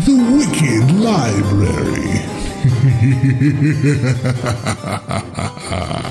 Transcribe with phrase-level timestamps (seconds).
[1.11, 2.21] Library.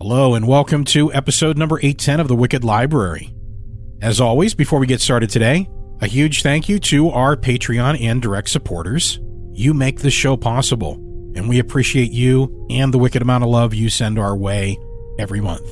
[0.00, 3.34] Hello, and welcome to episode number 810 of the Wicked Library.
[4.00, 5.68] As always, before we get started today,
[6.00, 9.18] a huge thank you to our Patreon and direct supporters.
[9.50, 10.92] You make this show possible,
[11.34, 14.78] and we appreciate you and the wicked amount of love you send our way
[15.18, 15.68] every month.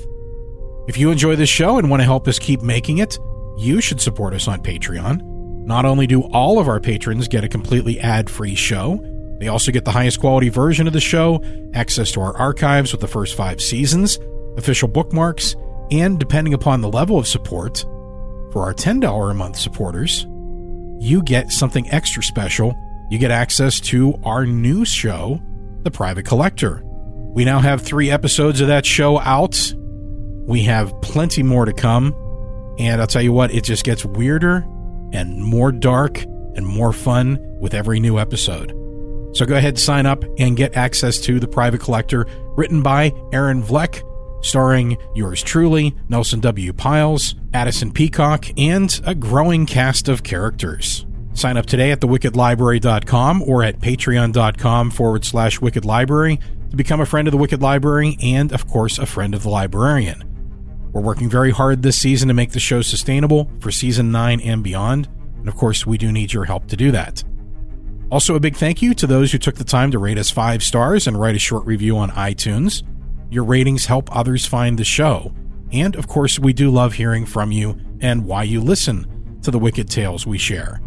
[0.89, 3.17] If you enjoy this show and want to help us keep making it,
[3.59, 5.21] you should support us on Patreon.
[5.65, 8.99] Not only do all of our patrons get a completely ad free show,
[9.39, 11.42] they also get the highest quality version of the show,
[11.75, 14.19] access to our archives with the first five seasons,
[14.56, 15.55] official bookmarks,
[15.91, 17.84] and depending upon the level of support,
[18.53, 20.27] for our $10 a month supporters,
[20.98, 22.75] you get something extra special.
[23.11, 25.41] You get access to our new show,
[25.83, 26.83] The Private Collector.
[27.34, 29.75] We now have three episodes of that show out.
[30.47, 32.15] We have plenty more to come.
[32.78, 34.67] And I'll tell you what, it just gets weirder
[35.12, 38.72] and more dark and more fun with every new episode.
[39.37, 42.27] So go ahead, sign up, and get access to The Private Collector,
[42.57, 44.03] written by Aaron Vleck,
[44.43, 46.73] starring yours truly, Nelson W.
[46.73, 51.05] Pyles, Addison Peacock, and a growing cast of characters.
[51.35, 57.07] Sign up today at thewickedlibrary.com or at patreon.com forward slash wicked library to become a
[57.07, 60.25] friend of the Wicked Library and, of course, a friend of the librarian.
[60.95, 64.65] We're working very hard this season to make the show sustainable for season 9 and
[64.65, 67.23] beyond, and of course, we do need your help to do that.
[68.11, 70.62] Also, a big thank you to those who took the time to rate us five
[70.62, 72.83] stars and write a short review on iTunes.
[73.31, 75.34] Your ratings help others find the show.
[75.72, 79.59] And of course, we do love hearing from you and why you listen to the
[79.59, 80.81] wicked tales we share.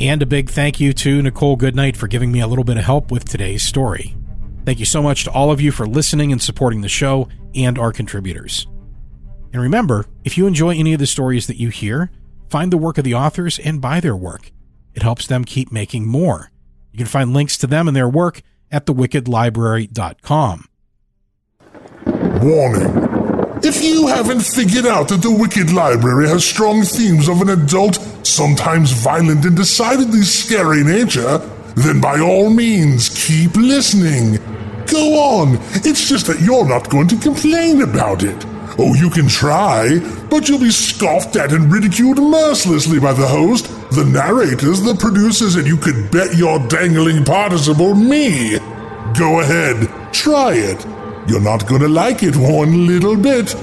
[0.00, 2.84] And a big thank you to Nichole Goodnight for giving me a little bit of
[2.84, 4.16] help with today's story.
[4.64, 7.78] Thank you so much to all of you for listening and supporting the show and
[7.78, 8.66] our contributors.
[9.52, 12.10] And remember, if you enjoy any of the stories that you hear,
[12.50, 14.50] find the work of the authors and buy their work.
[14.94, 16.50] It helps them keep making more.
[16.96, 18.40] You can find links to them and their work
[18.70, 20.64] at thewickedlibrary.com.
[22.42, 23.60] Warning.
[23.62, 27.96] If you haven't figured out that the Wicked Library has strong themes of an adult,
[28.22, 31.36] sometimes violent and decidedly scary nature,
[31.76, 34.36] then by all means keep listening.
[34.86, 38.42] Go on, it's just that you're not going to complain about it.
[38.78, 39.98] Oh, you can try,
[40.28, 45.56] but you'll be scoffed at and ridiculed mercilessly by the host, the narrators, the producers,
[45.56, 48.58] and you could bet your dangling participle me.
[49.18, 50.84] Go ahead, try it.
[51.26, 53.54] You're not gonna like it one little bit,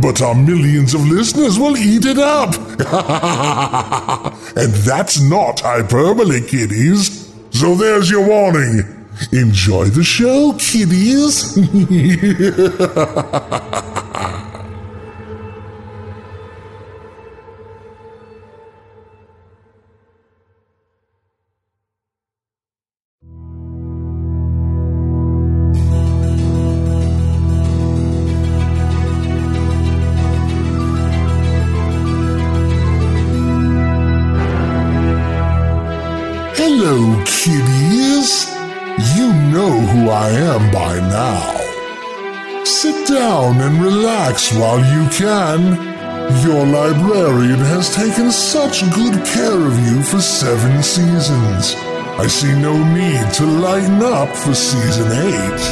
[0.00, 2.54] but our millions of listeners will eat it up.
[4.56, 7.34] and that's not hyperbole, kiddies.
[7.50, 8.84] So there's your warning.
[9.32, 11.56] Enjoy the show, kiddies.
[40.50, 42.64] am by now.
[42.64, 45.60] Sit down and relax while you can.
[46.44, 51.74] Your librarian has taken such good care of you for seven seasons.
[52.24, 55.62] I see no need to lighten up for season eight.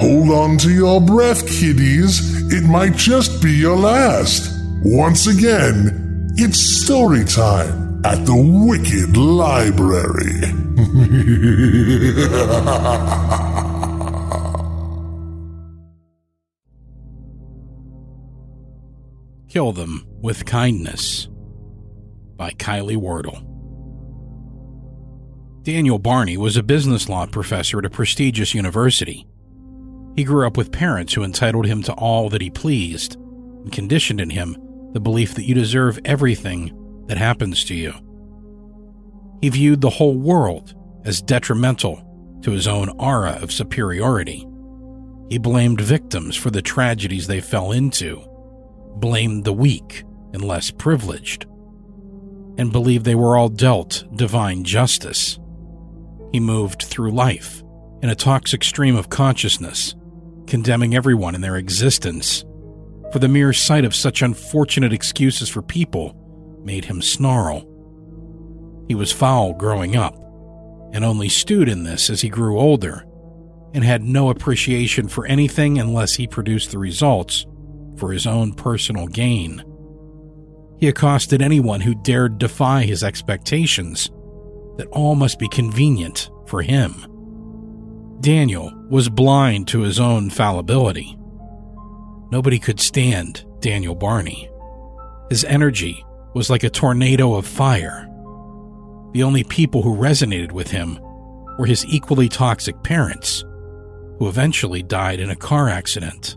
[0.00, 2.52] Hold on to your breath, kiddies.
[2.52, 4.54] It might just be your last.
[4.82, 10.40] Once again, it's story time at the Wicked Library.
[19.50, 21.28] Kill Them with Kindness
[22.38, 23.44] by Kylee Wardle.
[25.62, 29.26] Daniel Barney was a business law professor at a prestigious university.
[30.16, 34.22] He grew up with parents who entitled him to all that he pleased and conditioned
[34.22, 34.56] in him
[34.94, 36.72] the belief that you deserve everything
[37.08, 37.92] that happens to you.
[39.40, 40.74] He viewed the whole world
[41.04, 42.04] as detrimental
[42.42, 44.46] to his own aura of superiority.
[45.28, 48.22] He blamed victims for the tragedies they fell into,
[48.96, 51.46] blamed the weak and less privileged,
[52.56, 55.38] and believed they were all dealt divine justice.
[56.32, 57.62] He moved through life
[58.02, 59.94] in a toxic stream of consciousness,
[60.46, 62.44] condemning everyone in their existence.
[63.12, 66.14] For the mere sight of such unfortunate excuses for people
[66.64, 67.66] made him snarl.
[68.88, 70.14] He was foul growing up,
[70.92, 73.04] and only stewed in this as he grew older,
[73.74, 77.46] and had no appreciation for anything unless he produced the results
[77.96, 79.62] for his own personal gain.
[80.78, 84.10] He accosted anyone who dared defy his expectations
[84.76, 86.94] that all must be convenient for him.
[88.20, 91.16] Daniel was blind to his own fallibility.
[92.30, 94.48] Nobody could stand Daniel Barney.
[95.30, 98.06] His energy was like a tornado of fire.
[99.12, 100.98] The only people who resonated with him
[101.58, 103.44] were his equally toxic parents,
[104.18, 106.36] who eventually died in a car accident.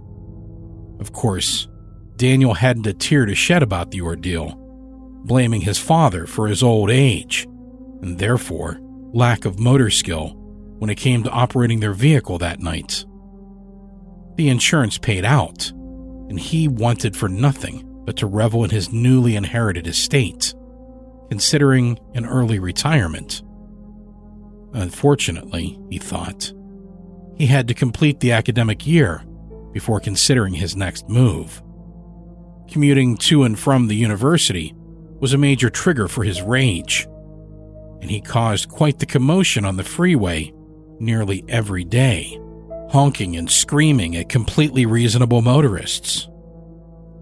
[1.00, 1.68] Of course,
[2.16, 4.56] Daniel hadn't a tear to shed about the ordeal,
[5.26, 7.48] blaming his father for his old age
[8.02, 8.80] and therefore
[9.14, 10.34] lack of motor skill
[10.80, 13.06] when it came to operating their vehicle that night.
[14.38, 15.70] The insurance paid out,
[16.30, 20.54] and he wanted for nothing but to revel in his newly inherited estate,
[21.30, 23.42] considering an early retirement.
[24.74, 26.52] Unfortunately, he thought,
[27.36, 29.24] he had to complete the academic year
[29.72, 31.62] before considering his next move.
[32.70, 34.74] Commuting to and from the university
[35.20, 37.08] was a major trigger for his rage
[38.02, 40.52] and he caused quite the commotion on the freeway
[41.00, 42.38] nearly every day,
[42.90, 46.28] honking and screaming at completely reasonable motorists.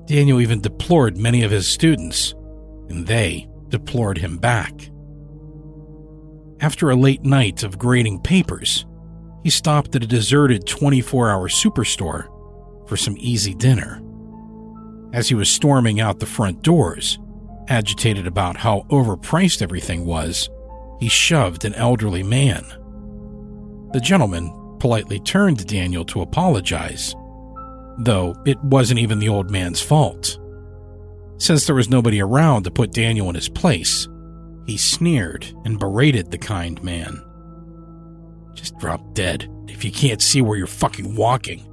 [0.09, 2.33] Daniel even deplored many of his students,
[2.89, 4.89] and they deplored him back.
[6.61, 8.88] After a late night of grading papers,
[9.44, 12.27] he stopped at a deserted 24 hour superstore
[12.89, 14.01] for some easy dinner.
[15.13, 17.19] As he was storming out the front doors,
[17.67, 20.50] agitated about how overpriced everything was,
[21.00, 22.63] he shoved an elderly man.
[23.94, 27.13] The gentleman politely turned to Daniel to apologize,
[28.00, 30.40] though it wasn't even the old man's fault.
[31.38, 34.07] Since there was nobody around to put Daniel in his place,
[34.66, 37.24] he sneered and berated the kind man.
[38.54, 41.66] Just drop dead if you can't see where you're fucking walking.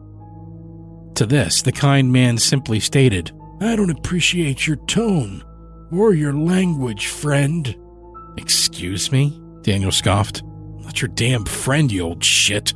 [1.16, 5.42] To this, the kind man simply stated, I don't appreciate your tone
[5.90, 7.74] or your language, friend.
[8.36, 9.40] Excuse me?
[9.62, 10.42] Daniel scoffed.
[10.80, 12.72] Not your damn friend, you old shit.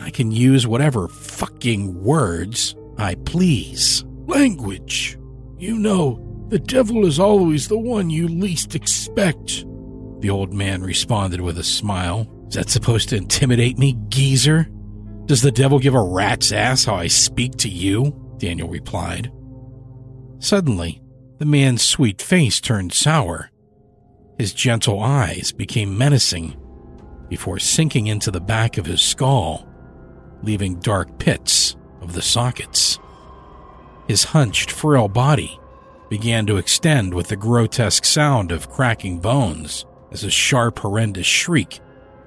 [0.00, 4.04] I can use whatever fucking words I please.
[4.26, 5.18] Language.
[5.58, 9.64] You know, the devil is always the one you least expect.
[10.20, 12.26] The old man responded with a smile.
[12.48, 14.68] Is that supposed to intimidate me, geezer?
[15.26, 18.16] Does the devil give a rat's ass how I speak to you?
[18.38, 19.30] Daniel replied.
[20.40, 21.00] Suddenly,
[21.38, 23.50] the man's sweet face turned sour.
[24.38, 26.56] His gentle eyes became menacing
[27.28, 29.69] before sinking into the back of his skull,
[30.42, 32.98] leaving dark pits of the sockets.
[34.08, 35.58] His hunched, frail body
[36.08, 41.80] began to extend with the grotesque sound of cracking bones as a sharp, horrendous shriek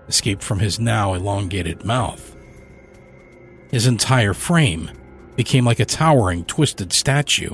[0.08, 2.36] escaped from his now elongated mouth.
[3.72, 4.92] His entire frame
[5.36, 7.54] became like a towering, twisted statue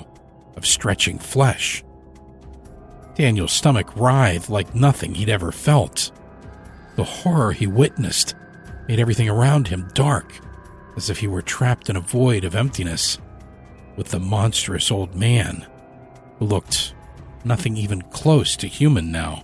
[0.55, 1.83] of stretching flesh.
[3.15, 6.11] Daniel's stomach writhed like nothing he'd ever felt.
[6.95, 8.35] The horror he witnessed
[8.87, 10.39] made everything around him dark,
[10.99, 13.19] as if he were trapped in a void of emptiness,
[13.95, 15.65] with the monstrous old man,
[16.37, 16.93] who looked
[17.45, 19.41] nothing even close to human now.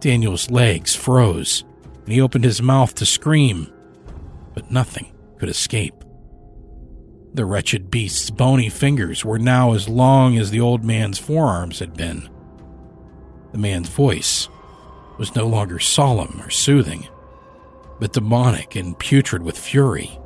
[0.00, 1.62] Daniel's legs froze,
[2.04, 3.70] and he opened his mouth to scream,
[4.54, 6.04] but nothing could escape.
[7.34, 11.92] The wretched beast's bony fingers were now as long as the old man's forearms had
[11.92, 12.30] been.
[13.52, 14.48] The man's voice
[15.18, 17.08] was no longer solemn or soothing,
[18.00, 20.16] but demonic and putrid with fury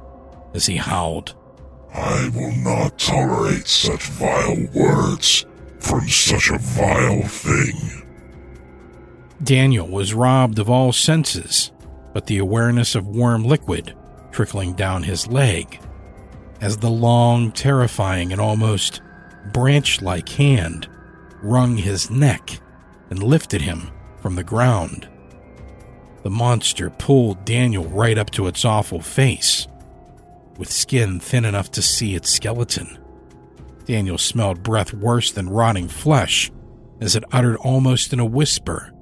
[0.54, 1.34] as he howled.
[1.92, 5.44] I will not tolerate such vile words
[5.78, 8.02] from such a vile thing.
[9.42, 11.70] Daniel was robbed of all senses
[12.14, 13.94] but the awareness of warm liquid
[14.30, 15.80] trickling down his leg
[16.60, 19.02] as the long, terrifying, and almost
[19.52, 20.88] branch like hand
[21.42, 22.58] wrung his neck
[23.10, 23.90] and lifted him
[24.22, 25.06] from the ground.
[26.22, 29.66] The monster pulled Daniel right up to its awful face,
[30.58, 32.98] with skin thin enough to see its skeleton.
[33.84, 36.50] Daniel smelled breath worse than rotting flesh
[37.00, 38.92] as it uttered almost in a whisper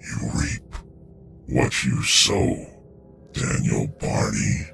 [0.00, 0.74] You reap
[1.48, 2.66] what you sow,
[3.32, 4.66] Daniel Barney.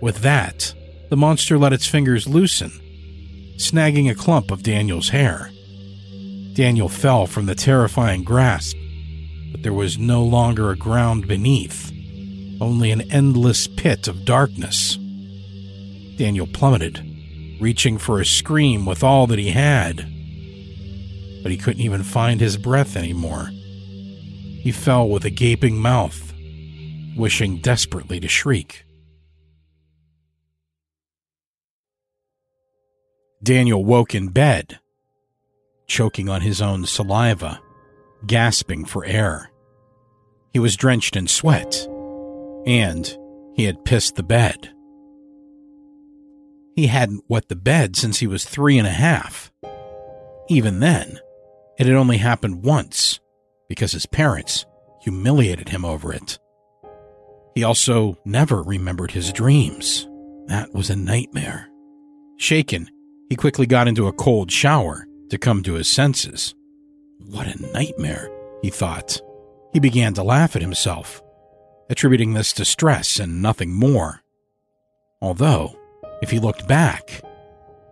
[0.00, 0.74] With that,
[1.10, 2.70] the monster let its fingers loosen,
[3.56, 5.50] snagging a clump of Daniel's hair.
[6.54, 8.76] Daniel fell from the terrifying grasp,
[9.52, 11.92] but there was no longer a ground beneath,
[12.60, 14.98] only an endless pit of darkness.
[16.16, 17.04] Daniel plummeted,
[17.60, 19.96] reaching for a scream with all that he had.
[21.42, 23.50] But he couldn't even find his breath anymore.
[23.52, 26.32] He fell with a gaping mouth,
[27.16, 28.84] wishing desperately to shriek.
[33.42, 34.80] Daniel woke in bed,
[35.86, 37.60] choking on his own saliva,
[38.26, 39.50] gasping for air.
[40.52, 41.86] He was drenched in sweat,
[42.66, 43.16] and
[43.54, 44.72] he had pissed the bed.
[46.76, 49.50] He hadn't wet the bed since he was three and a half.
[50.48, 51.18] Even then,
[51.78, 53.18] it had only happened once
[53.66, 54.66] because his parents
[55.00, 56.38] humiliated him over it.
[57.54, 60.06] He also never remembered his dreams.
[60.48, 61.68] That was a nightmare.
[62.36, 62.90] Shaken,
[63.30, 66.54] he quickly got into a cold shower to come to his senses.
[67.18, 68.30] What a nightmare,
[68.60, 69.18] he thought.
[69.72, 71.22] He began to laugh at himself,
[71.88, 74.20] attributing this to stress and nothing more.
[75.22, 75.74] Although,
[76.22, 77.22] if he looked back,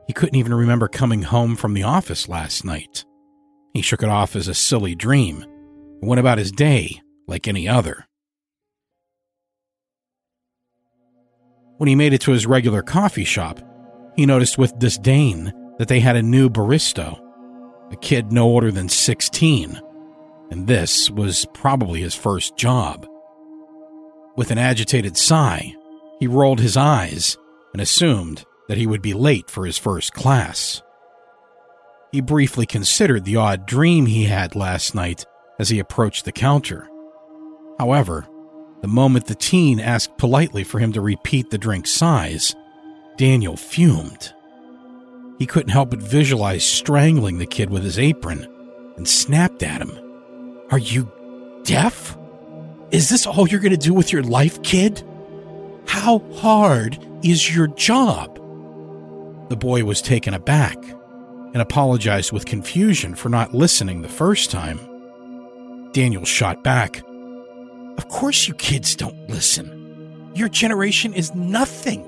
[0.06, 3.04] he couldn't even remember coming home from the office last night.
[3.72, 7.68] He shook it off as a silly dream and went about his day like any
[7.68, 8.06] other.
[11.78, 13.60] When he made it to his regular coffee shop,
[14.14, 17.20] he noticed with disdain that they had a new barista,
[17.90, 19.80] a kid no older than 16,
[20.50, 23.08] and this was probably his first job.
[24.36, 25.74] With an agitated sigh,
[26.20, 27.36] he rolled his eyes
[27.74, 30.80] and assumed that he would be late for his first class.
[32.12, 35.26] He briefly considered the odd dream he had last night
[35.58, 36.88] as he approached the counter.
[37.78, 38.26] However,
[38.80, 42.54] the moment the teen asked politely for him to repeat the drink size,
[43.16, 44.32] Daniel fumed.
[45.38, 48.48] He couldn't help but visualize strangling the kid with his apron
[48.96, 49.98] and snapped at him.
[50.70, 51.10] Are you
[51.64, 52.16] deaf?
[52.92, 55.02] Is this all you're going to do with your life, kid?
[55.86, 58.36] How hard is your job?
[59.48, 64.78] The boy was taken aback and apologized with confusion for not listening the first time.
[65.92, 67.02] Daniel shot back.
[67.96, 70.32] Of course, you kids don't listen.
[70.34, 72.04] Your generation is nothing.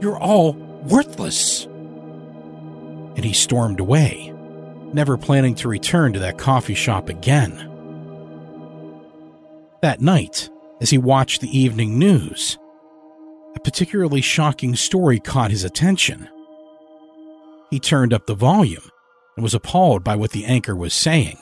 [0.00, 1.64] You're all worthless.
[3.16, 4.32] And he stormed away,
[4.92, 7.66] never planning to return to that coffee shop again.
[9.82, 12.58] That night, as he watched the evening news,
[13.54, 16.28] a particularly shocking story caught his attention.
[17.70, 18.90] He turned up the volume
[19.36, 21.38] and was appalled by what the anchor was saying.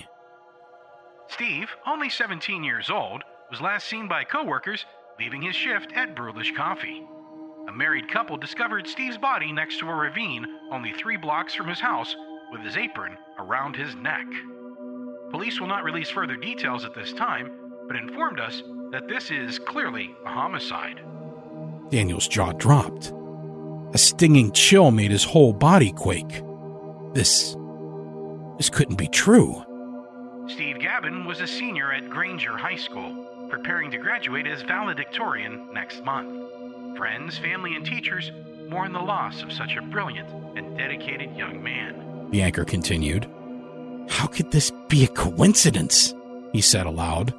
[1.29, 4.85] Steve, only 17 years old, was last seen by coworkers
[5.19, 7.03] leaving his shift at Brewlish Coffee.
[7.69, 11.81] A married couple discovered Steve's body next to a ravine only three blocks from his
[11.81, 12.15] house
[12.50, 14.27] with his apron around his neck.
[15.31, 17.50] Police will not release further details at this time,
[17.87, 18.62] but informed us
[18.93, 21.03] that this is clearly a homicide.
[21.90, 23.12] Daniel's jaw dropped.
[23.95, 26.42] A stinging chill made his whole body quake.
[27.14, 27.57] This.
[28.59, 29.64] this couldn't be true.
[30.49, 36.04] Steve Gavin was a senior at Granger High School, preparing to graduate as valedictorian next
[36.04, 36.97] month.
[36.97, 38.30] Friends, family, and teachers
[38.68, 42.28] mourn the loss of such a brilliant and dedicated young man.
[42.30, 43.26] The anchor continued.
[44.09, 46.14] How could this be a coincidence?
[46.52, 47.33] He said aloud.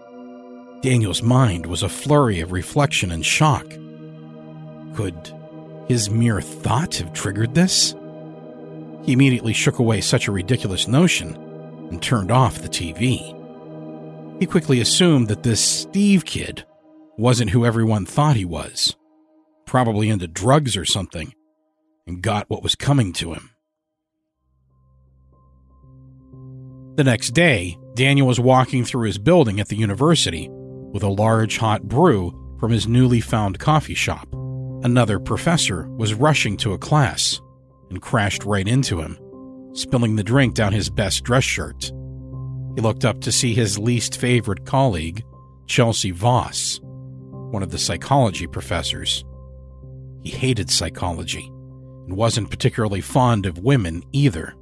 [0.82, 3.66] Daniel's mind was a flurry of reflection and shock.
[5.00, 5.34] Could
[5.88, 7.96] his mere thought have triggered this?
[9.04, 11.38] He immediately shook away such a ridiculous notion
[11.90, 13.34] and turned off the TV.
[14.42, 16.66] He quickly assumed that this Steve kid
[17.18, 18.98] wasn't who everyone thought he was
[19.66, 21.34] probably into drugs or something,
[22.06, 23.52] and got what was coming to him.
[26.96, 31.58] The next day, Daniel was walking through his building at the university with a large
[31.58, 34.28] hot brew from his newly found coffee shop.
[34.84, 37.42] Another professor was rushing to a class
[37.90, 39.18] and crashed right into him,
[39.74, 41.92] spilling the drink down his best dress shirt.
[42.76, 45.24] He looked up to see his least favorite colleague,
[45.68, 49.26] Chelsea Voss, one of the psychology professors.
[50.24, 51.48] He hated psychology
[52.08, 54.56] and wasn't particularly fond of women either.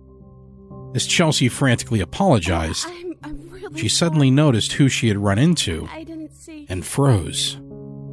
[0.95, 5.87] As Chelsea frantically apologized, I'm, I'm really she suddenly noticed who she had run into
[5.91, 6.65] I didn't see.
[6.69, 7.59] and froze.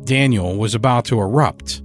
[0.05, 1.83] Daniel was about to erupt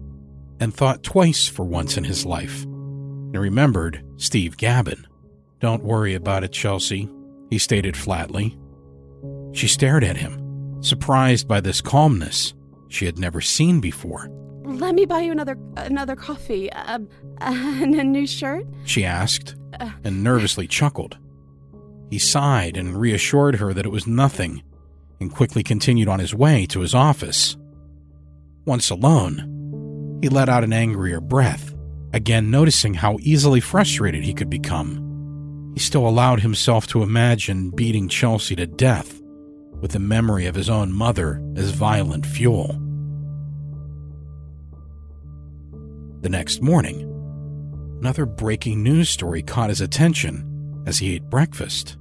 [0.59, 5.05] and thought twice for once in his life and remembered Steve Gabbin.
[5.59, 7.09] Don't worry about it, Chelsea,
[7.49, 8.57] he stated flatly.
[9.53, 12.53] She stared at him, surprised by this calmness
[12.87, 14.29] she had never seen before.
[14.63, 16.71] Let me buy you another another coffee.
[16.71, 16.99] Uh,
[17.41, 18.65] and a new shirt.
[18.85, 19.55] She asked
[20.03, 21.17] and nervously chuckled.
[22.09, 24.63] He sighed and reassured her that it was nothing
[25.19, 27.57] and quickly continued on his way to his office.
[28.65, 29.58] Once alone,
[30.21, 31.73] he let out an angrier breath,
[32.13, 35.71] again noticing how easily frustrated he could become.
[35.73, 39.21] He still allowed himself to imagine beating Chelsea to death
[39.79, 42.67] with the memory of his own mother as violent fuel.
[46.21, 47.05] The next morning,
[48.01, 51.95] another breaking news story caught his attention as he ate breakfast.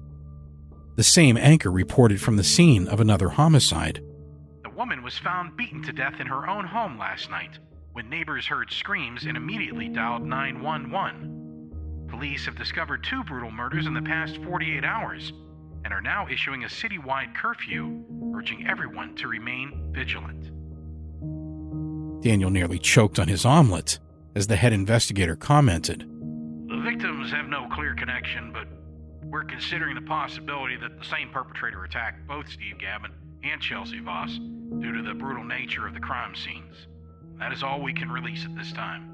[0.96, 4.02] The same anchor reported from the scene of another homicide.
[4.64, 7.60] The woman was found beaten to death in her own home last night
[7.98, 12.06] when neighbors heard screams and immediately dialed 911.
[12.08, 15.32] Police have discovered two brutal murders in the past 48 hours
[15.82, 18.04] and are now issuing a citywide curfew,
[18.36, 20.44] urging everyone to remain vigilant.
[22.22, 23.98] Daniel nearly choked on his omelet
[24.36, 26.02] as the head investigator commented.
[26.68, 28.68] The victims have no clear connection, but
[29.24, 33.10] we're considering the possibility that the same perpetrator attacked both Steve Gabbin
[33.42, 34.38] and Chelsea Voss
[34.78, 36.86] due to the brutal nature of the crime scenes.
[37.38, 39.10] That is all we can release at this time.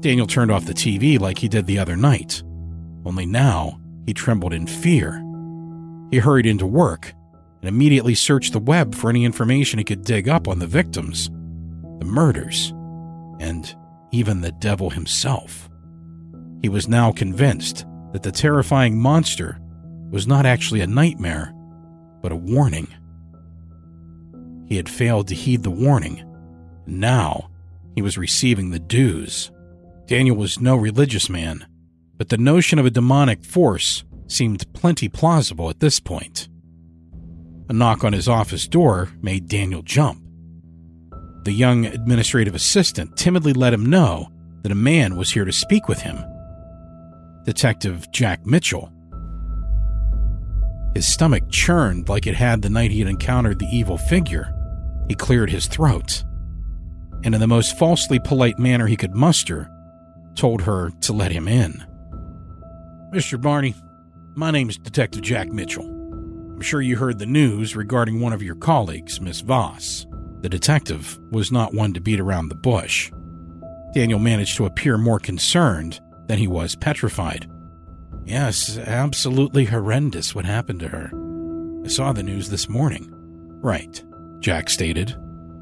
[0.00, 2.42] Daniel turned off the TV like he did the other night,
[3.04, 5.24] only now he trembled in fear.
[6.10, 7.12] He hurried into work
[7.60, 11.28] and immediately searched the web for any information he could dig up on the victims,
[11.98, 12.72] the murders,
[13.38, 13.74] and
[14.10, 15.68] even the devil himself.
[16.62, 19.58] He was now convinced that the terrifying monster
[20.10, 21.54] was not actually a nightmare,
[22.22, 22.88] but a warning.
[24.70, 26.24] He had failed to heed the warning,
[26.86, 27.50] now
[27.94, 29.50] he was receiving the dues.
[30.06, 31.66] Daniel was no religious man,
[32.16, 36.48] but the notion of a demonic force seemed plenty plausible at this point.
[37.68, 40.22] A knock on his office door made Daniel jump.
[41.44, 44.28] The young administrative assistant timidly let him know
[44.62, 46.18] that a man was here to speak with him.
[47.44, 48.92] Detective Jack Mitchell.
[50.94, 54.52] His stomach churned like it had the night he had encountered the evil figure.
[55.10, 56.22] He cleared his throat,
[57.24, 59.68] and in the most falsely polite manner he could muster,
[60.36, 61.84] told her to let him in.
[63.12, 63.38] Mr.
[63.40, 63.74] Barney,
[64.36, 65.84] my name is Detective Jack Mitchell.
[65.84, 70.06] I'm sure you heard the news regarding one of your colleagues, Miss Voss.
[70.42, 73.10] The detective was not one to beat around the bush.
[73.92, 77.50] Daniel managed to appear more concerned than he was petrified.
[78.24, 81.10] Yes, absolutely horrendous what happened to her.
[81.84, 83.08] I saw the news this morning.
[83.60, 84.04] Right,
[84.40, 85.16] Jack stated.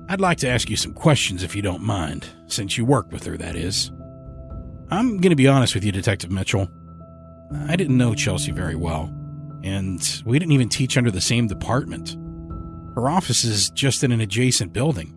[0.09, 3.25] I'd like to ask you some questions if you don't mind, since you work with
[3.25, 3.91] her, that is.
[4.91, 6.69] I'm going to be honest with you, Detective Mitchell.
[7.67, 9.12] I didn't know Chelsea very well,
[9.62, 12.17] and we didn't even teach under the same department.
[12.95, 15.14] Her office is just in an adjacent building.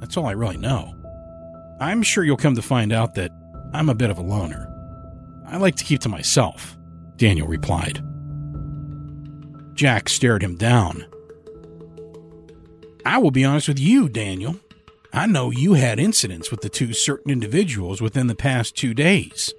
[0.00, 0.94] That's all I really know.
[1.80, 3.32] I'm sure you'll come to find out that
[3.72, 4.68] I'm a bit of a loner.
[5.46, 6.76] I like to keep to myself,
[7.16, 8.04] Daniel replied.
[9.74, 11.06] Jack stared him down.
[13.04, 14.56] I will be honest with you, Daniel.
[15.12, 19.52] I know you had incidents with the two certain individuals within the past two days.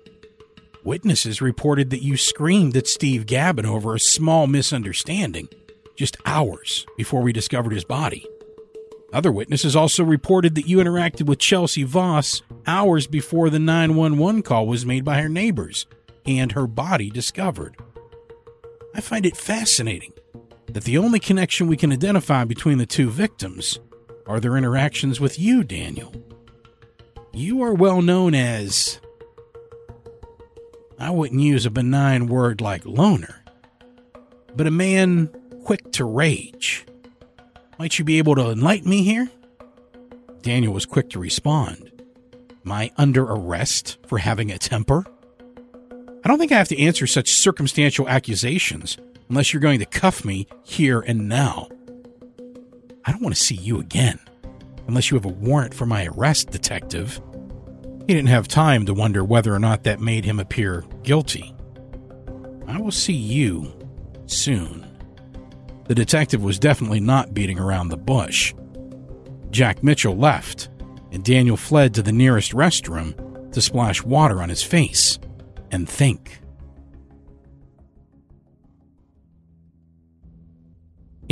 [0.83, 5.47] Witnesses reported that you screamed at Steve Gabbin over a small misunderstanding
[5.95, 8.25] just hours before we discovered his body.
[9.13, 14.65] Other witnesses also reported that you interacted with Chelsea Voss hours before the 911 call
[14.65, 15.85] was made by her neighbors
[16.25, 17.75] and her body discovered.
[18.95, 20.13] I find it fascinating
[20.67, 23.79] that the only connection we can identify between the two victims
[24.25, 26.13] are their interactions with you, Daniel.
[27.33, 28.99] You are well known as.
[30.99, 33.43] I wouldn't use a benign word like loner,
[34.55, 35.29] but a man
[35.63, 36.85] quick to rage.
[37.77, 39.29] Might you be able to enlighten me here?
[40.41, 41.91] Daniel was quick to respond.
[42.65, 45.05] Am I under arrest for having a temper?
[46.23, 48.97] I don't think I have to answer such circumstantial accusations
[49.33, 51.67] unless you're going to cuff me here and now.
[53.03, 54.19] I don't want to see you again,
[54.87, 57.19] unless you have a warrant for my arrest, detective.
[58.01, 61.55] He didn't have time to wonder whether or not that made him appear guilty.
[62.67, 63.73] I will see you
[64.27, 64.85] soon.
[65.85, 68.53] The detective was definitely not beating around the bush.
[69.49, 70.69] Jack Mitchell left,
[71.11, 75.17] and Daniel fled to the nearest restroom to splash water on his face
[75.71, 76.39] and think.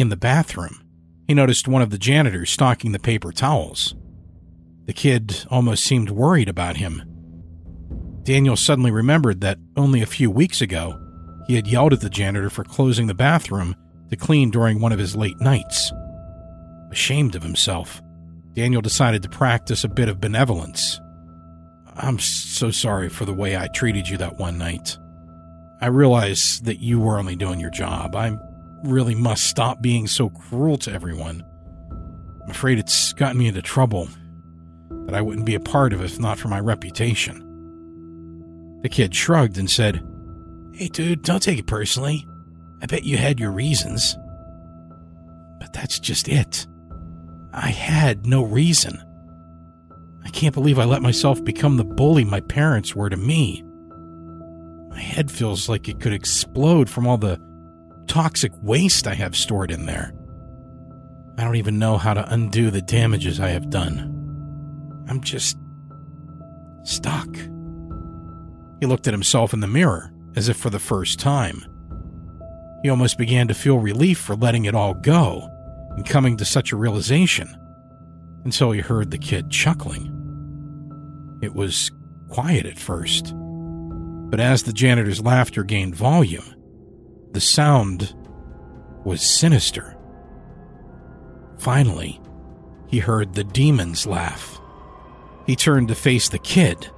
[0.02, 0.82] In the bathroom,
[1.28, 3.94] he noticed one of the janitors stocking the paper towels.
[4.86, 7.04] The kid almost seemed worried about him.
[8.24, 11.00] Daniel suddenly remembered that only a few weeks ago,
[11.46, 13.76] he had yelled at the janitor for closing the bathroom
[14.10, 15.94] to clean during one of his late nights.
[16.90, 18.02] Ashamed of himself,
[18.56, 21.00] Daniel decided to practice a bit of benevolence.
[21.96, 24.98] I'm so sorry for the way I treated you that one night.
[25.80, 28.16] I realize that you were only doing your job.
[28.16, 28.36] I
[28.84, 31.44] really must stop being so cruel to everyone.
[32.44, 34.10] I'm afraid it's gotten me into trouble
[35.06, 37.48] that I wouldn't be a part of if not for my reputation.
[38.82, 40.04] The kid shrugged and said,
[40.74, 42.28] Hey, dude, don't take it personally.
[42.82, 44.18] I bet you had your reasons.
[45.60, 46.66] But that's just it.
[47.54, 49.02] I had no reason.
[50.24, 53.64] I can't believe I let myself become the bully my parents were to me.
[54.90, 57.40] My head feels like it could explode from all the
[58.12, 60.12] toxic waste I have stored in there.
[61.38, 65.06] I don't even know how to undo the damages I have done.
[65.08, 65.58] I'm just
[66.84, 67.34] stuck.
[68.82, 71.66] He looked at himself in the mirror as if for the first time.
[72.84, 75.48] He almost began to feel relief for letting it all go
[75.92, 77.48] and coming to such a realization
[78.44, 80.10] until he heard the kid chuckling.
[81.42, 81.90] It was
[82.28, 86.56] quiet at first, but as the janitor's laughter gained volume,
[87.34, 88.16] the sound
[89.04, 89.98] was sinister.
[91.58, 92.20] Finally,
[92.88, 94.60] he heard the demon's laugh.
[95.46, 96.90] He turned to face the kid,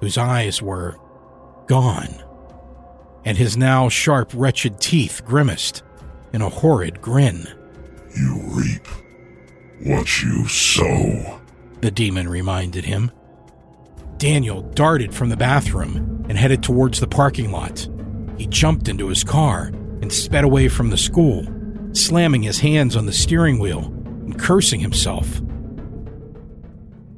[0.00, 0.96] whose eyes were
[1.66, 2.22] gone
[3.26, 5.82] and his now sharp, wretched teeth grimaced
[6.32, 7.46] in a horrid grin.
[8.16, 8.86] You reap
[9.82, 11.40] what you sow,
[11.80, 13.10] the demon reminded him.
[14.16, 17.88] Daniel darted from the bathroom and headed towards the parking lot.
[18.36, 19.70] He jumped into his car
[20.02, 21.46] and sped away from the school,
[21.92, 25.40] slamming his hands on the steering wheel and cursing himself.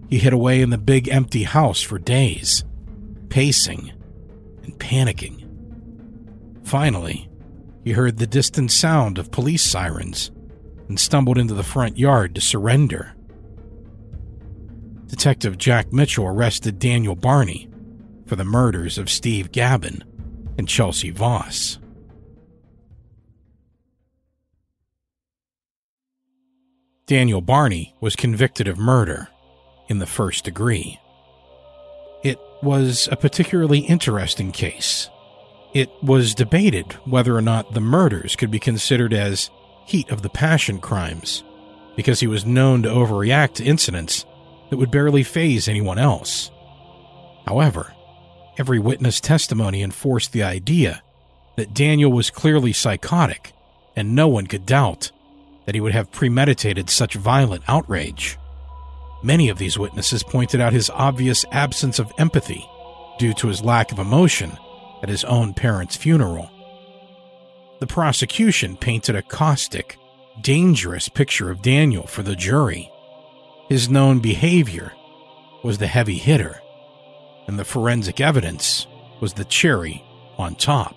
[0.08, 2.64] He hid away in the big empty house for days,
[3.28, 3.92] pacing
[4.62, 5.44] and panicking.
[6.64, 7.28] Finally,
[7.84, 10.30] he heard the distant sound of police sirens
[10.88, 13.14] and stumbled into the front yard to surrender.
[15.06, 17.68] Detective Jack Mitchell arrested Daniel Barney
[18.26, 20.04] for the murders of Steve Gabin
[20.58, 21.78] and Chelsea Voss.
[27.06, 29.28] Daniel Barney was convicted of murder
[29.88, 31.00] in the first degree.
[32.22, 35.08] It was a particularly interesting case
[35.74, 39.50] it was debated whether or not the murders could be considered as
[39.86, 41.44] heat of the passion crimes,
[41.96, 44.24] because he was known to overreact to incidents
[44.70, 46.50] that would barely faze anyone else.
[47.46, 47.94] However,
[48.58, 51.02] every witness testimony enforced the idea
[51.56, 53.52] that Daniel was clearly psychotic,
[53.96, 55.10] and no one could doubt
[55.66, 58.38] that he would have premeditated such violent outrage.
[59.22, 62.64] Many of these witnesses pointed out his obvious absence of empathy
[63.18, 64.56] due to his lack of emotion
[65.02, 66.50] at his own parents' funeral.
[67.80, 69.98] The prosecution painted a caustic,
[70.40, 72.90] dangerous picture of Daniel for the jury.
[73.68, 74.92] His known behavior
[75.62, 76.60] was the heavy hitter,
[77.48, 78.86] and the forensic evidence
[79.20, 80.04] was the cherry
[80.36, 80.94] on top.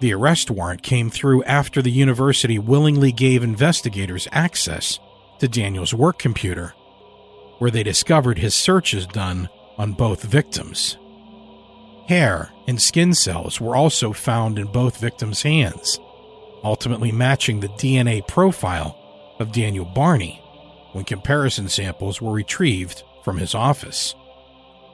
[0.00, 4.98] The arrest warrant came through after the university willingly gave investigators access
[5.38, 6.74] to Daniel's work computer,
[7.58, 10.96] where they discovered his searches done on both victims.
[12.08, 16.00] Hair and skin cells were also found in both victims' hands,
[16.64, 18.96] ultimately matching the DNA profile
[19.38, 20.42] of Daniel Barney
[20.92, 24.14] when comparison samples were retrieved from his office.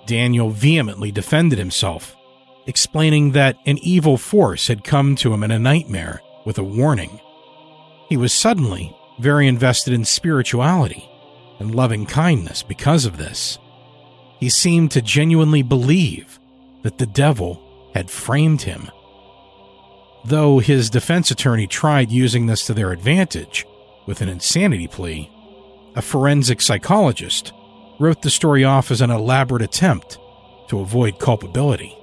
[0.06, 2.16] Daniel vehemently defended himself,
[2.66, 7.20] explaining that an evil force had come to him in a nightmare with a warning.
[8.08, 11.08] He was suddenly very invested in spirituality
[11.58, 13.58] and loving kindness because of this.
[14.38, 16.38] He seemed to genuinely believe
[16.82, 18.90] that the devil had framed him.
[20.24, 23.66] Though his defense attorney tried using this to their advantage
[24.06, 25.30] with an insanity plea,
[25.94, 27.52] a forensic psychologist
[27.98, 30.18] wrote the story off as an elaborate attempt
[30.68, 31.96] to avoid culpability.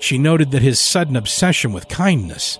[0.00, 2.58] She noted that his sudden obsession with kindness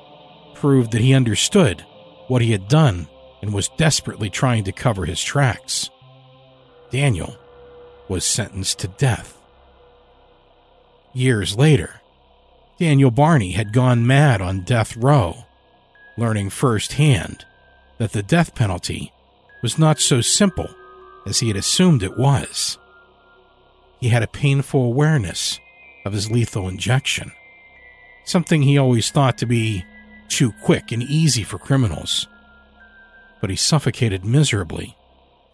[0.55, 1.85] proved that he understood
[2.29, 3.09] what he had done
[3.43, 5.91] and was desperately trying to cover his tracks.
[6.91, 7.37] Daniel
[8.09, 9.39] was sentenced to death.
[11.13, 12.01] Years later,
[12.79, 15.45] Daniel Barney had gone mad on death row,
[16.17, 17.45] learning firsthand
[17.99, 19.13] that the death penalty
[19.63, 20.75] was not so simple
[21.27, 22.79] as he had assumed it was.
[24.01, 25.59] He had a painful awareness
[26.05, 27.33] of his lethal injection,
[28.25, 29.85] something he always thought to be
[30.29, 32.29] too quick and easy for criminals.
[33.41, 34.97] But he suffocated miserably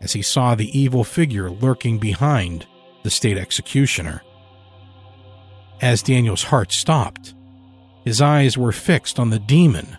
[0.00, 2.66] as he saw the evil figure lurking behind
[3.02, 4.22] the state executioner.
[5.80, 7.34] As Daniel's heart stopped,
[8.04, 9.98] his eyes were fixed on the demon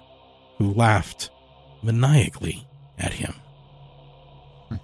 [0.58, 1.30] who laughed
[1.82, 3.34] maniacally at him.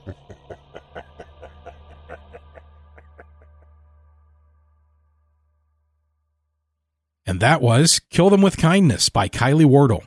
[7.28, 10.06] and that was Kill Them with Kindness by Kylee Wardle.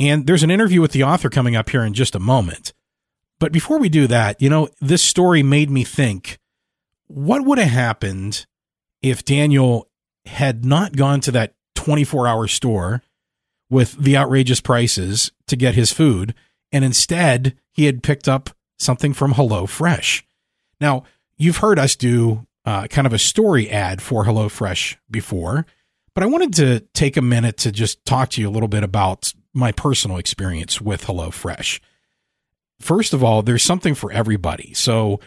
[0.00, 2.72] And there's an interview with the author coming up here in just a moment.
[3.38, 6.38] But before we do that, you know, this story made me think
[7.06, 8.46] what would have happened
[9.02, 9.88] if Daniel
[10.26, 13.02] had not gone to that 24 hour store
[13.70, 16.34] with the outrageous prices to get his food,
[16.72, 20.24] and instead he had picked up something from Hello Fresh.
[20.80, 21.04] Now,
[21.36, 25.66] you've heard us do uh, kind of a story ad for Hello Fresh before,
[26.14, 28.82] but I wanted to take a minute to just talk to you a little bit
[28.82, 31.80] about my personal experience with Hello Fresh.
[32.80, 34.72] First of all, there's something for everybody.
[34.74, 35.20] So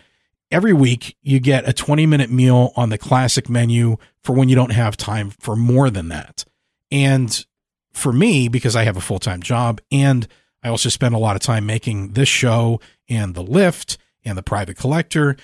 [0.51, 4.55] every week you get a 20 minute meal on the classic menu for when you
[4.55, 6.45] don't have time for more than that.
[6.91, 7.45] And
[7.91, 10.27] for me, because I have a full time job and
[10.63, 14.43] I also spend a lot of time making this show and the lift and the
[14.43, 15.35] private collector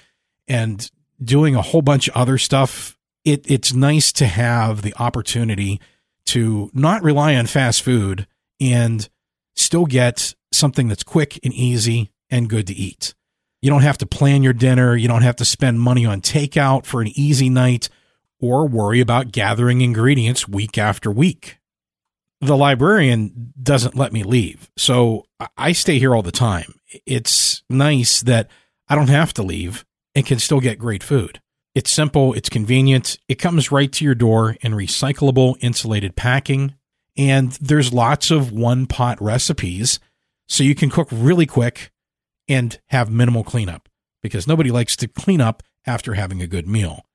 [0.48, 0.90] and
[1.22, 2.98] doing a whole bunch of other stuff.
[3.26, 5.80] It, it's nice to have the opportunity
[6.28, 8.28] to not rely on fast food
[8.62, 9.10] and
[9.56, 13.14] still get something that's quick and easy and good to eat.
[13.62, 14.96] You don't have to plan your dinner.
[14.96, 17.90] You don't have to spend money on takeout for an easy night
[18.40, 21.58] or worry about gathering ingredients week after week.
[22.42, 24.70] The librarian doesn't let me leave.
[24.78, 25.26] So
[25.58, 26.80] I stay here all the time.
[27.06, 28.50] It's nice that
[28.88, 31.42] I don't have to leave and can still get great food.
[31.80, 36.76] It's simple, it's convenient, it comes right to your door in recyclable insulated packing,
[37.16, 39.98] and there's lots of one pot recipes
[40.46, 41.94] so you can cook really quick
[42.50, 43.88] and have minimal cleanup
[44.22, 47.06] because nobody likes to clean up after having a good meal.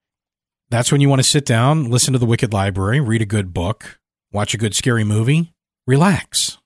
[0.71, 3.53] That's when you want to sit down, listen to the Wicked Library, read a good
[3.53, 4.01] book,
[4.33, 5.53] watch a good scary movie,
[5.87, 6.57] relax.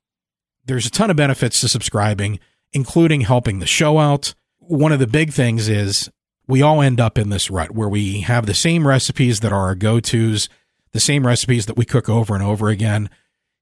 [0.65, 2.39] There's a ton of benefits to subscribing,
[2.73, 4.35] including helping the show out.
[4.61, 6.09] One of the big things is
[6.49, 9.67] we all end up in this rut where we have the same recipes that are
[9.67, 10.49] our go tos,
[10.93, 13.11] the same recipes that we cook over and over again.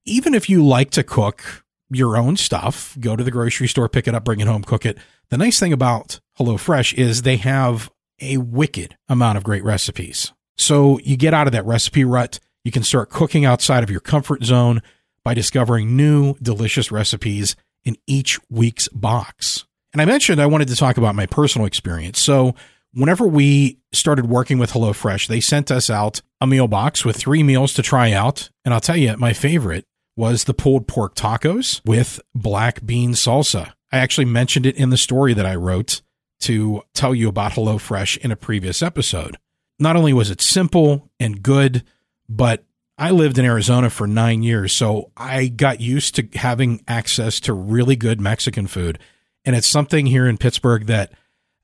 [0.04, 4.06] Even if you like to cook your own stuff, go to the grocery store, pick
[4.06, 4.98] it up, bring it home, cook it.
[5.30, 10.32] The nice thing about HelloFresh is they have a wicked amount of great recipes.
[10.56, 12.38] So you get out of that recipe rut.
[12.64, 14.80] You can start cooking outside of your comfort zone
[15.22, 19.66] by discovering new delicious recipes in each week's box.
[19.92, 22.20] And I mentioned I wanted to talk about my personal experience.
[22.20, 22.54] So
[22.96, 27.42] whenever we started working with HelloFresh, they sent us out a meal box with three
[27.42, 28.50] meals to try out.
[28.64, 29.84] And I'll tell you, my favorite
[30.16, 33.72] was the pulled pork tacos with black bean salsa.
[33.92, 36.00] I actually mentioned it in the story that I wrote
[36.40, 39.36] to tell you about HelloFresh in a previous episode.
[39.78, 41.84] Not only was it simple and good,
[42.30, 42.64] but
[42.96, 47.52] I lived in Arizona for nine years, so I got used to having access to
[47.52, 48.98] really good Mexican food.
[49.44, 51.12] And it's something here in Pittsburgh that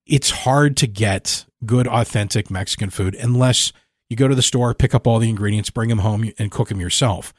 [0.07, 3.73] it's hard to get good, authentic Mexican food unless
[4.09, 6.69] you go to the store, pick up all the ingredients, bring them home, and cook
[6.69, 7.33] them yourself.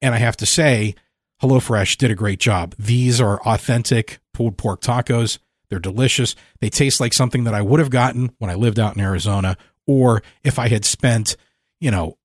[0.00, 0.94] And I have to say,
[1.42, 2.74] HelloFresh did a great job.
[2.78, 5.38] These are authentic pulled pork tacos.
[5.68, 6.36] They're delicious.
[6.60, 9.56] They taste like something that I would have gotten when I lived out in Arizona,
[9.86, 11.36] or if I had spent,
[11.80, 12.16] you know,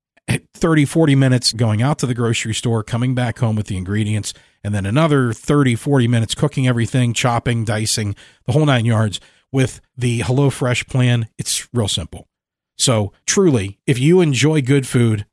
[0.54, 4.34] 30, 40 minutes going out to the grocery store, coming back home with the ingredients,
[4.64, 9.20] and then another 30, 40 minutes cooking everything, chopping, dicing, the whole nine yards.
[9.56, 12.28] With the HelloFresh plan, it's real simple.
[12.76, 15.24] So, truly, if you enjoy good food,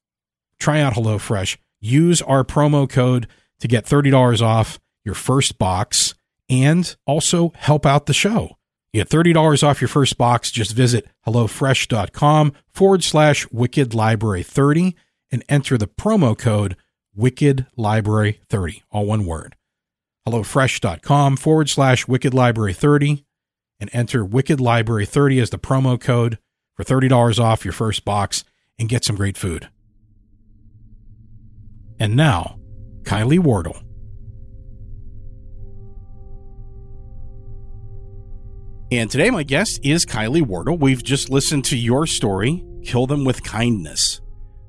[0.57, 1.57] try out HelloFresh.
[1.81, 3.27] Use our promo code
[3.59, 6.15] to get $30 off your first box
[6.49, 8.55] and also help out the show.
[8.93, 10.51] You get $30 off your first box.
[10.51, 14.95] Just visit HelloFresh.com forward slash Wicked Library 30
[15.33, 16.77] and enter the promo code
[17.13, 19.57] Wicked Library 30, all one word.
[20.25, 23.25] HelloFresh.com forward slash Wicked Library 30
[23.83, 26.39] and enter Wicked Library 30 as the promo code
[26.73, 28.45] for $30 off your first box
[28.79, 29.67] and get some great food.
[31.99, 32.59] And now,
[33.01, 33.75] Kylee Wardle.
[38.89, 40.77] And today, my guest is Kylee Wardle.
[40.77, 44.21] We've just listened to your story, Kill Them with Kindness.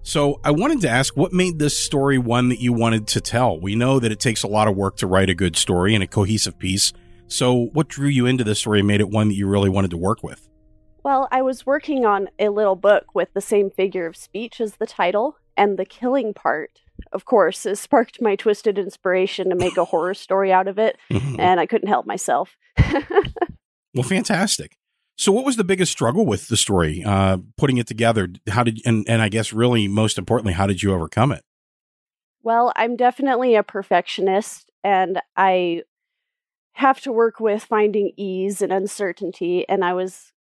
[0.03, 3.61] So, I wanted to ask what made this story one that you wanted to tell?
[3.61, 6.03] We know that it takes a lot of work to write a good story and
[6.03, 6.93] a cohesive piece
[7.29, 9.91] So, what drew you into this story and made it one that you really wanted
[9.91, 10.49] to work with?
[11.03, 14.77] Well, I was working on a little book with the same figure of speech as
[14.77, 16.81] the title, and the killing part,
[17.13, 20.97] of course, has sparked my twisted inspiration to make a horror story out of it,
[21.11, 21.39] Mhm.
[21.39, 22.57] and I couldn't help myself.
[23.97, 24.77] Well, fantastic.
[25.17, 28.29] So, what was the biggest struggle with the story, uh, putting it together?
[28.49, 31.43] How did, and, and I guess really most importantly, how did you overcome it?
[32.43, 35.83] Well, I'm definitely a perfectionist and I
[36.75, 39.69] have to work with finding ease and uncertainty.
[39.69, 40.33] And I was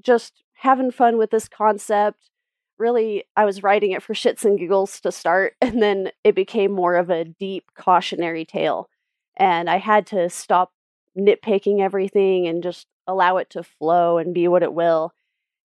[0.00, 2.30] just having fun with this concept.
[2.78, 6.72] Really, I was writing it for shits and giggles to start, and then it became
[6.72, 8.88] more of a deep cautionary tale.
[9.36, 10.72] And I had to stop
[11.16, 15.12] nitpicking everything and just allow it to flow and be what it will.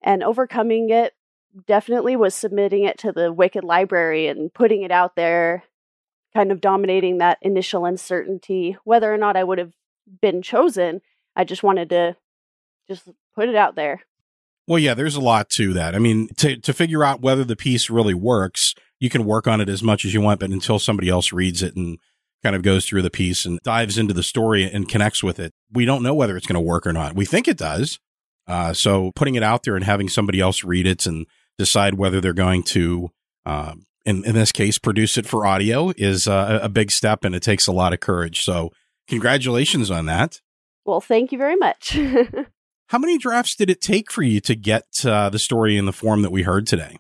[0.02, 1.14] And overcoming it
[1.66, 5.64] definitely was submitting it to the Wicked Library and putting it out there
[6.34, 9.74] kind of dominating that initial uncertainty whether or not I would have
[10.22, 11.02] been chosen.
[11.36, 12.16] I just wanted to
[12.88, 14.02] just put it out there.
[14.68, 15.96] Well, yeah, there's a lot to that.
[15.96, 19.62] I mean, to, to figure out whether the piece really works, you can work on
[19.62, 22.00] it as much as you want, but until somebody else reads it and
[22.44, 25.54] kind of goes through the piece and dives into the story and connects with it,
[25.72, 27.16] we don't know whether it's going to work or not.
[27.16, 28.00] We think it does.
[28.46, 31.26] Uh, so putting it out there and having somebody else read it and
[31.58, 33.10] decide whether they're going to,
[33.46, 37.36] um, in, in this case, produce it for audio is uh, a big step and
[37.36, 38.44] it takes a lot of courage.
[38.44, 38.72] So
[39.08, 40.42] congratulations on that.
[40.86, 41.98] Well, thank you very much.
[42.90, 45.94] How many drafts did it take for you to get uh, the story in the
[45.94, 46.98] form that we heard today?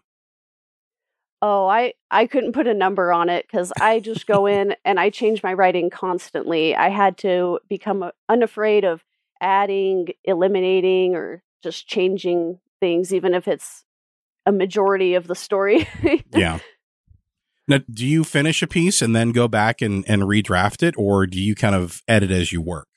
[1.41, 4.99] oh, I I couldn't put a number on it cuz I just go in and
[4.99, 6.75] I change my writing constantly.
[6.75, 9.03] I had to become unafraid of
[9.39, 13.85] adding, eliminating or just changing things even if it's
[14.45, 15.87] a majority of the story.
[16.33, 16.59] yeah.
[17.67, 21.27] Now, do you finish a piece and then go back and, and redraft it, or
[21.27, 22.87] do you kind of edit as you work?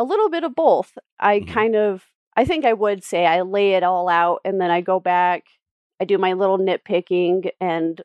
[0.00, 0.96] a little bit of both.
[1.18, 1.48] I Mhm.
[1.48, 2.04] kind of,
[2.36, 5.46] I think I would say I lay it all out and then I go back,
[6.00, 8.00] I do my little nitpicking and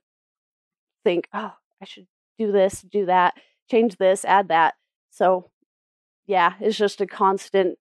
[1.04, 2.08] think, oh, I should
[2.40, 3.36] do this, do that,
[3.70, 4.74] change this, add that.
[5.12, 5.52] So,
[6.26, 7.78] yeah, it's just a constant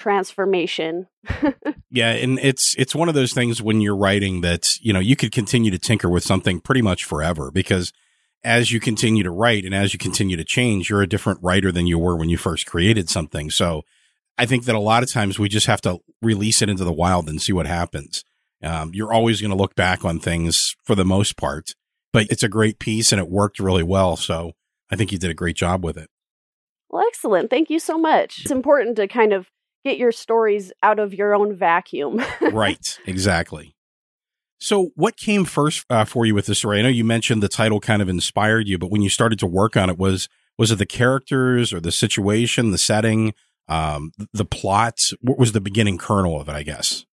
[0.00, 1.06] transformation.
[1.92, 5.16] Yeah, and it's it's one of those things when you're writing that you know you
[5.16, 7.92] could continue to tinker with something pretty much forever because
[8.44, 11.72] as you continue to write and as you continue to change, you're a different writer
[11.72, 13.50] than you were when you first created something.
[13.50, 13.82] So
[14.38, 16.92] I think that a lot of times we just have to release it into the
[16.92, 18.24] wild and see what happens.
[18.62, 21.74] Um, you're always going to look back on things for the most part,
[22.12, 24.16] but it's a great piece and it worked really well.
[24.16, 24.52] So
[24.90, 26.08] I think you did a great job with it.
[26.88, 27.50] well, excellent.
[27.50, 28.42] Thank you so much.
[28.42, 29.48] It's important to kind of
[29.84, 32.22] get your stories out of your own vacuum.
[32.52, 33.74] right, exactly.
[34.58, 36.78] So, what came first uh, for you with the story?
[36.78, 39.46] I know you mentioned the title kind of inspired you, but when you started to
[39.46, 43.32] work on it, was was it the characters or the situation, the setting,
[43.68, 45.00] um, the plot?
[45.22, 46.52] What was the beginning kernel of it?
[46.52, 47.06] I guess.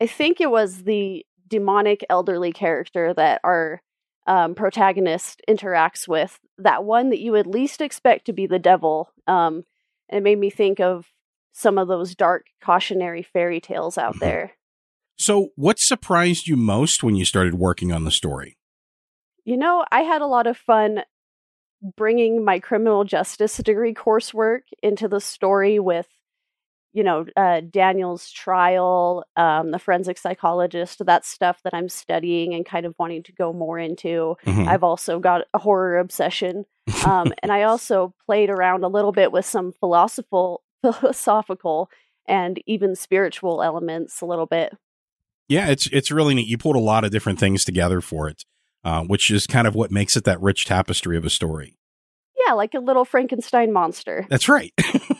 [0.00, 3.82] I think it was the demonic elderly character that our
[4.28, 6.38] um, protagonist interacts with.
[6.58, 9.10] That one that you would least expect to be the devil.
[9.26, 9.64] Um,
[10.08, 11.06] and it made me think of
[11.52, 14.20] some of those dark cautionary fairy tales out Mhm.
[14.20, 14.52] there.
[15.18, 18.56] So, what surprised you most when you started working on the story?
[19.44, 21.02] You know, I had a lot of fun
[21.96, 26.08] bringing my criminal justice degree coursework into the story with,
[26.92, 32.66] you know, uh, Daniel's trial, um, the forensic psychologist, that stuff that I'm studying and
[32.66, 34.36] kind of wanting to go more into.
[34.44, 34.66] Mhm.
[34.68, 36.64] I've also got a horror obsession.
[37.06, 41.90] Um, and I also played around a little bit with some philosophical, philosophical
[42.26, 44.76] and even spiritual elements a little bit.
[45.48, 46.46] Yeah, it's it's really neat.
[46.46, 48.44] You pulled a lot of different things together for it,
[48.84, 51.76] uh, which is kind of what makes it that rich tapestry of a story.
[52.46, 54.26] Yeah, like a little Frankenstein monster.
[54.30, 54.72] That's right.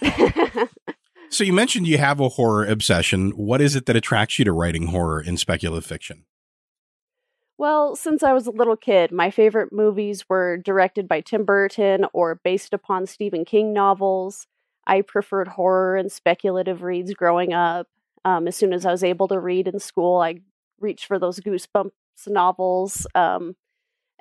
[1.30, 3.30] so you mentioned you have a horror obsession.
[3.30, 6.24] What is it that attracts you to writing horror in speculative fiction?
[7.58, 12.06] Well, since I was a little kid, my favorite movies were directed by Tim Burton
[12.14, 14.46] or based upon Stephen King novels.
[14.86, 17.86] I preferred horror and speculative reads growing up.
[18.24, 20.40] Um, as soon as I was able to read in school, I
[20.78, 21.90] reached for those Goosebumps
[22.26, 23.06] novels.
[23.14, 23.56] Um,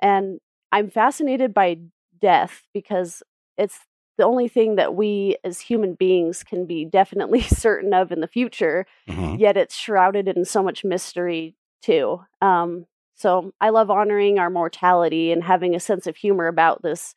[0.00, 0.40] and
[0.72, 1.78] I'm fascinated by
[2.20, 3.22] death because
[3.58, 3.80] it's
[4.18, 8.28] the only thing that we as human beings can be definitely certain of in the
[8.28, 9.38] future Mhm.
[9.38, 12.20] yet it's shrouded in so much mystery too.
[12.42, 17.14] Um, so I love honoring our mortality and having a sense of humor about this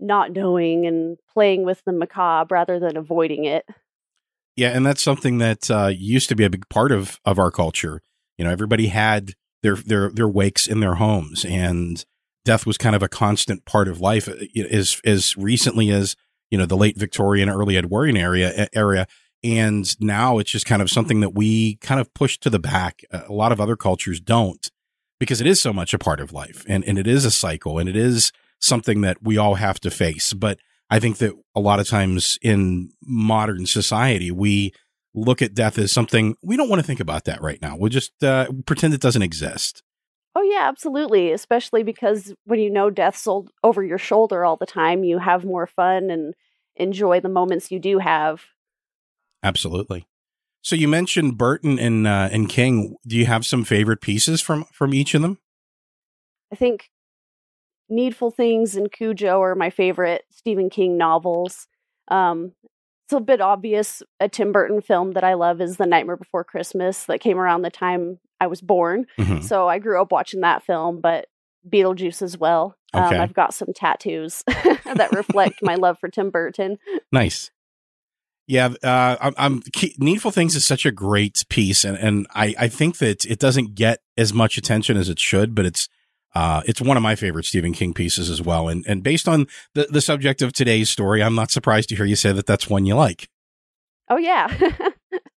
[0.00, 3.64] not knowing and playing with the macabre rather than avoiding it.
[4.56, 7.50] Yeah, and that's something that uh, used to be a big part of of our
[7.50, 8.02] culture.
[8.38, 9.32] You know, everybody had
[9.62, 12.04] their their their wakes in their homes, and
[12.44, 14.28] death was kind of a constant part of life.
[14.28, 14.34] uh,
[14.70, 16.14] As as recently as
[16.50, 19.08] you know, the late Victorian, early Edwardian area, area.
[19.42, 23.02] And now it's just kind of something that we kind of push to the back.
[23.10, 24.70] A lot of other cultures don't
[25.18, 27.78] because it is so much a part of life and, and it is a cycle
[27.78, 28.32] and it is
[28.64, 30.32] something that we all have to face.
[30.32, 30.58] But
[30.90, 34.72] I think that a lot of times in modern society, we
[35.14, 37.76] look at death as something we don't want to think about that right now.
[37.76, 39.82] We'll just uh, pretend it doesn't exist.
[40.34, 41.30] Oh yeah, absolutely.
[41.32, 43.26] Especially because when you know death's
[43.62, 46.34] over your shoulder all the time, you have more fun and
[46.76, 48.42] enjoy the moments you do have.
[49.42, 50.06] Absolutely.
[50.62, 52.96] So you mentioned Burton and uh, and King.
[53.06, 55.38] Do you have some favorite pieces from from each of them?
[56.52, 56.90] I think
[57.88, 61.66] Needful Things and Cujo are my favorite Stephen King novels.
[62.08, 62.52] Um,
[63.04, 64.02] it's a bit obvious.
[64.20, 67.62] A Tim Burton film that I love is The Nightmare Before Christmas that came around
[67.62, 69.06] the time I was born.
[69.18, 69.42] Mm-hmm.
[69.42, 71.26] So I grew up watching that film, but
[71.68, 72.76] Beetlejuice as well.
[72.92, 73.16] Um, okay.
[73.16, 76.78] Um, I've got some tattoos that reflect my love for Tim Burton.
[77.12, 77.50] Nice.
[78.46, 79.62] Yeah, uh, I'm, I'm,
[79.98, 83.74] Needful Things is such a great piece, and, and I, I think that it doesn't
[83.74, 85.88] get as much attention as it should, but it's
[86.34, 88.68] uh, it's one of my favorite Stephen King pieces as well.
[88.68, 92.04] And and based on the the subject of today's story, I'm not surprised to hear
[92.04, 93.28] you say that that's one you like.
[94.08, 94.52] Oh yeah.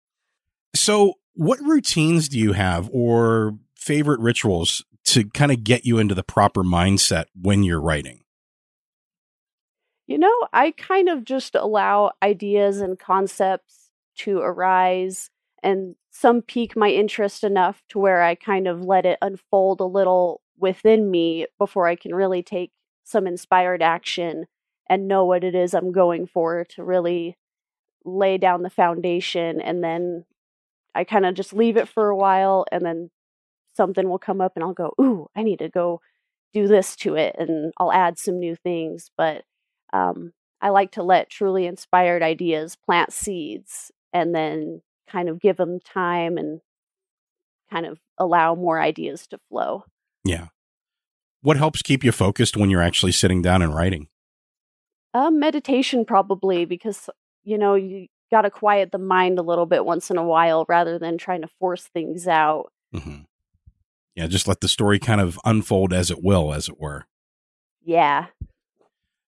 [0.74, 6.14] so what routines do you have or favorite rituals to kind of get you into
[6.14, 8.20] the proper mindset when you're writing?
[10.06, 15.30] You know, I kind of just allow ideas and concepts to arise,
[15.62, 19.84] and some pique my interest enough to where I kind of let it unfold a
[19.84, 22.72] little within me before I can really take
[23.04, 24.46] some inspired action
[24.88, 27.36] and know what it is I'm going for to really
[28.04, 30.24] lay down the foundation and then
[30.94, 33.10] I kind of just leave it for a while and then
[33.74, 36.00] something will come up and I'll go, "Ooh, I need to go
[36.54, 39.44] do this to it." And I'll add some new things, but
[39.92, 45.56] um, I like to let truly inspired ideas plant seeds and then kind of give
[45.58, 46.60] them time and
[47.70, 49.84] kind of allow more ideas to flow.
[50.26, 50.48] Yeah.
[51.42, 54.08] What helps keep you focused when you're actually sitting down and writing?
[55.14, 57.08] Um, meditation probably because
[57.44, 60.66] you know you got to quiet the mind a little bit once in a while
[60.68, 62.72] rather than trying to force things out.
[62.94, 63.22] Mm-hmm.
[64.14, 67.06] Yeah, just let the story kind of unfold as it will, as it were.
[67.84, 68.26] Yeah.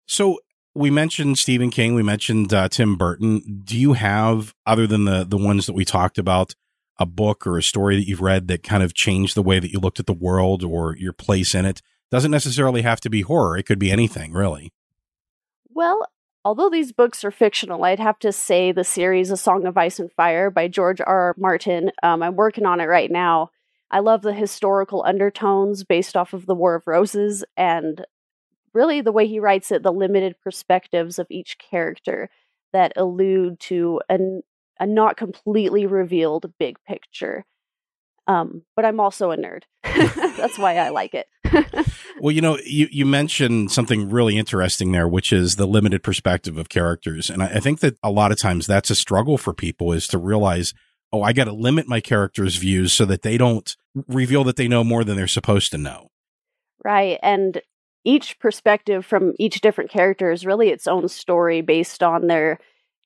[0.06, 0.38] So
[0.74, 3.62] we mentioned Stephen King, we mentioned uh, Tim Burton.
[3.64, 6.54] Do you have, other than the the ones that we talked about,
[6.98, 9.70] a book or a story that you've read that kind of changed the way that
[9.70, 11.82] you looked at the world or your place in it?
[12.10, 14.72] Doesn't necessarily have to be horror; it could be anything, really.
[15.68, 16.06] Well,
[16.44, 19.98] Although these books are fictional, I'd have to say the series A Song of Ice
[19.98, 21.06] and Fire by George R.
[21.06, 21.34] R.
[21.36, 21.90] Martin.
[22.02, 23.50] Um, I'm working on it right now.
[23.90, 28.02] I love the historical undertones based off of the War of Roses and
[28.72, 32.30] really the way he writes it, the limited perspectives of each character
[32.72, 34.42] that allude to an,
[34.80, 37.44] a not completely revealed big picture.
[38.26, 39.62] Um, but I'm also a nerd.
[40.36, 41.26] That's why I like it.
[42.20, 46.58] well, you know, you, you mentioned something really interesting there, which is the limited perspective
[46.58, 47.30] of characters.
[47.30, 50.06] And I, I think that a lot of times that's a struggle for people is
[50.08, 50.74] to realize,
[51.10, 53.74] oh, I got to limit my characters' views so that they don't
[54.06, 56.10] reveal that they know more than they're supposed to know.
[56.84, 57.18] Right.
[57.22, 57.62] And
[58.04, 62.58] each perspective from each different character is really its own story based on their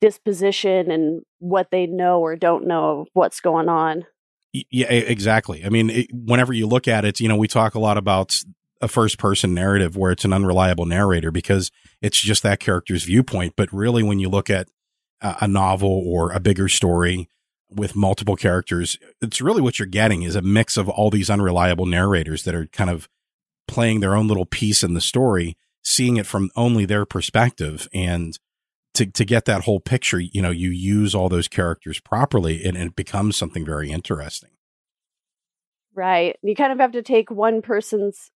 [0.02, 4.04] disposition and what they know or don't know of what's going on.
[4.52, 5.64] Yeah, exactly.
[5.64, 8.36] I mean, it, whenever you look at it, you know, we talk a lot about
[8.82, 11.70] a first person narrative where it's an unreliable narrator because
[12.02, 13.54] it's just that character's viewpoint.
[13.56, 14.68] But really, when you look at
[15.22, 17.28] a, a novel or a bigger story
[17.70, 21.86] with multiple characters, it's really what you're getting is a mix of all these unreliable
[21.86, 23.08] narrators that are kind of
[23.68, 27.88] playing their own little piece in the story, seeing it from only their perspective.
[27.94, 28.36] And
[28.94, 32.76] to, to get that whole picture, you know, you use all those characters properly and,
[32.76, 34.50] and it becomes something very interesting.
[35.94, 36.36] Right.
[36.42, 38.30] You kind of have to take one person's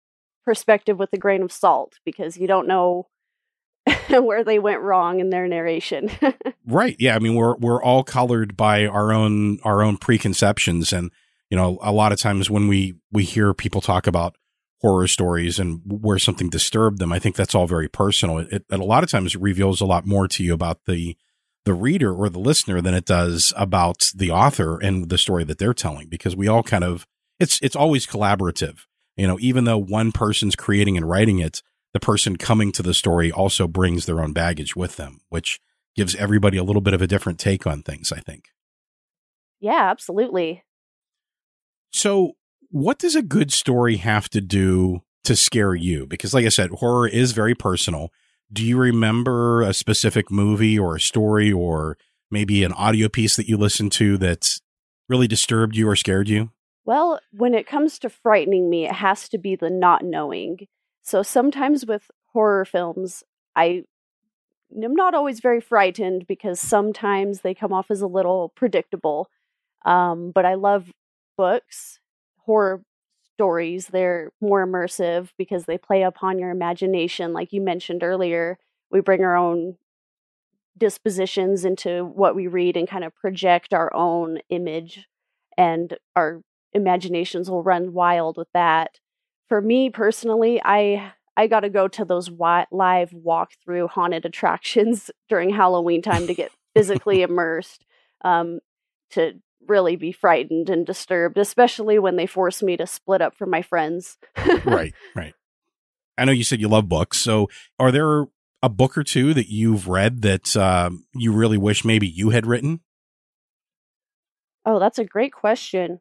[0.45, 3.09] perspective with a grain of salt because you don't know
[4.09, 6.11] where they went wrong in their narration.
[6.67, 6.97] right.
[6.99, 7.17] Yeah.
[7.17, 11.11] I mean, we're we're all colored by our own our own preconceptions, and
[11.51, 14.37] you know, a lot of times when we we hear people talk about
[14.85, 18.37] horror stories and where something disturbed them, I think that's all very personal.
[18.37, 21.17] It, it, a lot of times reveals a lot more to you about the
[21.65, 25.57] the reader or the listener than it does about the author and the story that
[25.57, 27.07] they're telling because we all kind of
[27.41, 28.81] it's it's always collaborative.
[29.17, 31.63] You know, even though one person's creating and writing it,
[31.95, 35.61] the person coming to the story also brings their own baggage with them, which
[35.97, 38.49] gives everybody a little bit of a different take on things, I think.
[39.61, 40.63] Yeah, absolutely.
[41.91, 42.33] So,
[42.75, 46.07] what does a good story have to do to scare you?
[46.07, 48.11] Because, like I said, horror is very personal.
[48.53, 51.97] Do you remember a specific movie or a story or
[52.33, 54.59] maybe an audio piece that you listened to that
[55.09, 56.51] really disturbed you or scared you?
[56.85, 60.67] Well, when it comes to frightening me, it has to be the not knowing.
[61.01, 63.23] So sometimes with horror films,
[63.55, 63.85] I
[64.83, 69.31] am not always very frightened because sometimes they come off as a little predictable.
[69.85, 70.91] Um, but I love
[71.37, 72.01] books,
[72.45, 72.83] horror
[73.35, 73.89] stories.
[73.89, 77.33] They're more immersive because they play upon your imagination.
[77.33, 78.59] Like you mentioned earlier,
[78.91, 79.77] we bring our own
[80.77, 85.07] dispositions into what we read and kind of project our own image,
[85.57, 86.43] and our
[86.73, 88.99] imaginations will run wild with that.
[89.49, 95.11] For me personally, I I got to go to those wi- live walkthrough haunted attractions
[95.29, 97.85] during Halloween time to get physically immersed,
[98.25, 98.61] um,
[99.11, 103.51] to really be frightened and disturbed, especially when they force me to split up from
[103.51, 104.19] my friends.
[104.65, 105.35] right, right.
[106.17, 107.49] I know you said you love books, so
[107.79, 108.27] are there
[108.63, 112.47] a book or two that you've read that um, you really wish maybe you had
[112.47, 112.81] written?
[114.65, 116.01] Oh, that's a great question.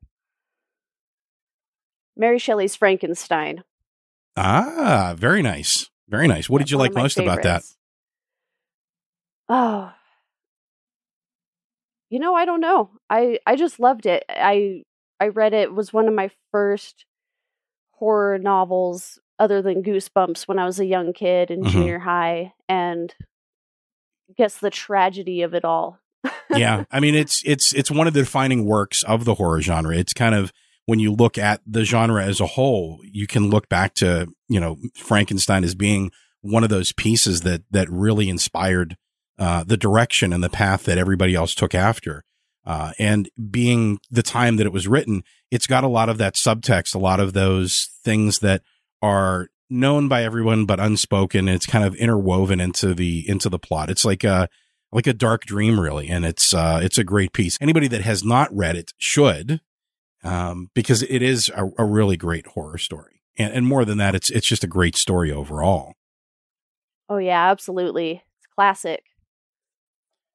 [2.16, 3.64] Mary Shelley's Frankenstein.
[4.38, 5.90] Ah, very nice.
[6.08, 6.50] Very nice.
[6.50, 7.34] What did you like most favorites.
[7.34, 7.64] about that?
[9.50, 9.94] Oh.
[12.14, 12.92] You know, I don't know.
[13.10, 14.24] I I just loved it.
[14.30, 14.84] I
[15.20, 15.64] I read it.
[15.64, 17.06] it was one of my first
[17.94, 21.72] horror novels other than Goosebumps when I was a young kid in mm-hmm.
[21.72, 23.12] junior high and
[24.30, 25.98] I guess the tragedy of it all.
[26.52, 29.98] yeah, I mean it's it's it's one of the defining works of the horror genre.
[29.98, 30.54] It's kind of
[30.86, 34.60] when you look at the genre as a whole, you can look back to, you
[34.60, 36.12] know, Frankenstein as being
[36.42, 38.98] one of those pieces that, that really inspired,
[39.40, 42.24] uh, the direction and the path that everybody else took after.
[42.66, 46.36] Uh, and being the time that it was written, it's got a lot of that
[46.36, 48.62] subtext, a lot of those things that
[49.02, 51.50] are known by everyone, but unspoken.
[51.50, 53.90] It's kind of interwoven into the, into the plot.
[53.90, 54.48] It's like a,
[54.92, 56.08] like a dark dream, really.
[56.08, 57.58] And it's, uh, it's a great piece.
[57.60, 59.60] Anybody that has not read it should,
[60.24, 63.22] um, because it is a, a, really great horror story.
[63.38, 65.94] And, and more than that, it's it's just a great story overall.
[67.10, 68.24] Oh yeah, absolutely.
[68.38, 69.04] It's classic.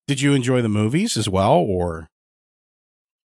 [0.08, 2.08] Did you enjoy the movies as well, or?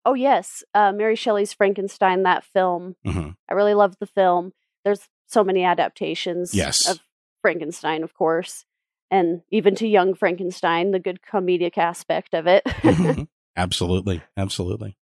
[0.06, 2.24] Oh yes, uh, Mary Shelley's Frankenstein.
[2.24, 3.30] That film, mm-hmm.
[3.50, 4.52] I really loved the film.
[4.84, 6.54] There's so many adaptations.
[6.54, 6.88] Yes.
[6.88, 7.00] of
[7.42, 8.66] Frankenstein, of course,
[9.10, 12.64] and even to Young Frankenstein, the good comedic aspect of it.
[12.68, 13.24] mm-hmm.
[13.56, 14.98] Absolutely, absolutely.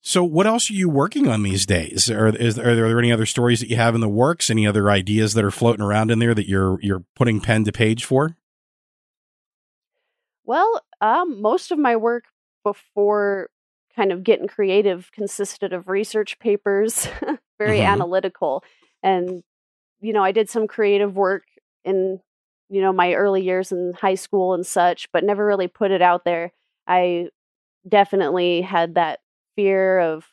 [0.00, 2.10] So, what else are you working on these days?
[2.10, 4.50] Are, is, are there any other stories that you have in the works?
[4.50, 7.72] Any other ideas that are floating around in there that you're you're putting pen to
[7.72, 8.36] page for?
[10.48, 12.24] Well, um, most of my work
[12.64, 13.50] before
[13.94, 17.06] kind of getting creative consisted of research papers,
[17.58, 17.92] very mm-hmm.
[17.92, 18.64] analytical,
[19.02, 19.42] and
[20.00, 21.44] you know, I did some creative work
[21.84, 22.20] in
[22.70, 26.00] you know my early years in high school and such, but never really put it
[26.00, 26.52] out there.
[26.86, 27.28] I
[27.86, 29.20] definitely had that
[29.54, 30.24] fear of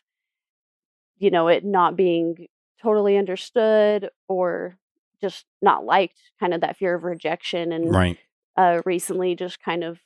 [1.17, 2.47] you know it not being
[2.81, 4.77] totally understood or
[5.19, 8.17] just not liked kind of that fear of rejection and right
[8.57, 9.99] uh recently just kind of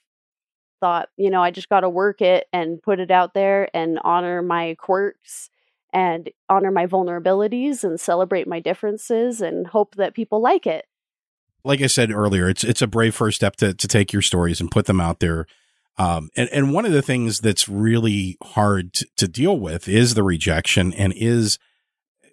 [0.80, 3.98] thought you know i just got to work it and put it out there and
[4.02, 5.50] honor my quirks
[5.92, 10.86] and honor my vulnerabilities and celebrate my differences and hope that people like it
[11.64, 14.60] like i said earlier it's it's a brave first step to to take your stories
[14.60, 15.46] and put them out there
[16.00, 20.14] um, and, and one of the things that's really hard to, to deal with is
[20.14, 21.58] the rejection and is,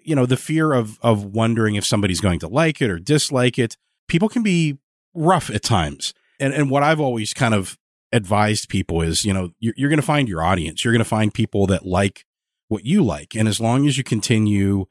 [0.05, 3.59] you know, the fear of, of wondering if somebody's going to like it or dislike
[3.59, 3.76] it.
[4.07, 4.78] People can be
[5.13, 6.13] rough at times.
[6.39, 7.77] And, and what I've always kind of
[8.11, 10.83] advised people is, you know, you're, you're going to find your audience.
[10.83, 12.25] You're going to find people that like
[12.67, 13.35] what you like.
[13.35, 14.85] And as long as you continue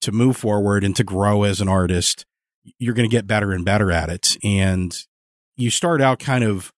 [0.00, 2.26] to move forward and to grow as an artist,
[2.78, 4.36] you're going to get better and better at it.
[4.42, 4.96] And
[5.56, 6.72] you start out kind of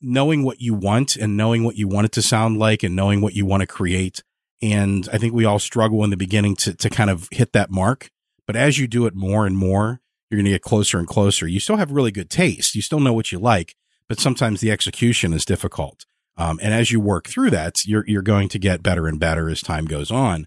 [0.00, 3.20] knowing what you want and knowing what you want it to sound like and knowing
[3.20, 4.22] what you want to create.
[4.62, 7.70] And I think we all struggle in the beginning to, to kind of hit that
[7.70, 8.10] mark.
[8.46, 10.00] But as you do it more and more,
[10.30, 11.46] you're going to get closer and closer.
[11.46, 12.74] You still have really good taste.
[12.74, 13.74] You still know what you like,
[14.08, 16.06] but sometimes the execution is difficult.
[16.36, 19.48] Um, and as you work through that, you're, you're going to get better and better
[19.48, 20.46] as time goes on.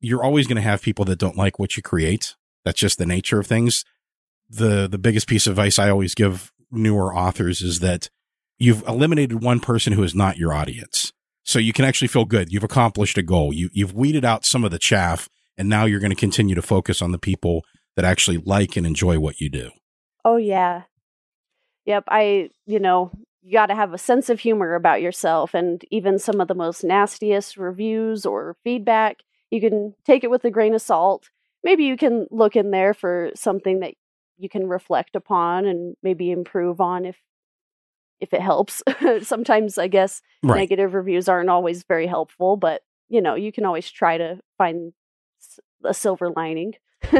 [0.00, 2.34] You're always going to have people that don't like what you create.
[2.64, 3.84] That's just the nature of things.
[4.48, 8.10] The, the biggest piece of advice I always give newer authors is that
[8.58, 11.12] you've eliminated one person who is not your audience.
[11.42, 12.52] So you can actually feel good.
[12.52, 13.52] You've accomplished a goal.
[13.52, 16.62] You, you've weeded out some of the chaff and now you're going to continue to
[16.62, 17.64] focus on the people
[18.00, 19.70] that actually like and enjoy what you do.
[20.24, 20.84] Oh yeah.
[21.84, 22.04] Yep.
[22.08, 23.10] I, you know,
[23.42, 26.54] you got to have a sense of humor about yourself and even some of the
[26.54, 29.18] most nastiest reviews or feedback,
[29.50, 31.28] you can take it with a grain of salt.
[31.62, 33.92] Maybe you can look in there for something that
[34.38, 37.18] you can reflect upon and maybe improve on if
[38.18, 38.82] if it helps.
[39.22, 40.60] Sometimes I guess Right.
[40.60, 42.80] negative reviews aren't always very helpful, but
[43.10, 44.94] you know, you can always try to find
[45.84, 46.76] a silver lining.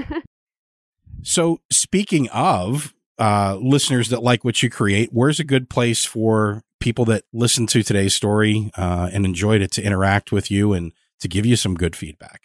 [1.22, 6.62] So, speaking of uh, listeners that like what you create, where's a good place for
[6.80, 10.92] people that listen to today's story uh, and enjoyed it to interact with you and
[11.20, 12.42] to give you some good feedback?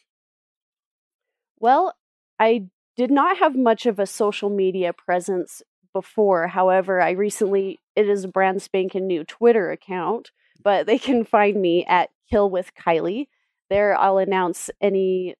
[1.59, 1.95] Well,
[2.39, 2.65] I
[2.97, 5.61] did not have much of a social media presence
[5.93, 6.47] before.
[6.47, 11.61] However, I recently it is a brand spanking new Twitter account, but they can find
[11.61, 13.27] me at Kill with Kylee.
[13.69, 15.35] There I'll announce any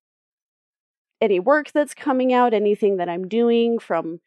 [1.26, 4.22] any work that's coming out, anything that I'm doing from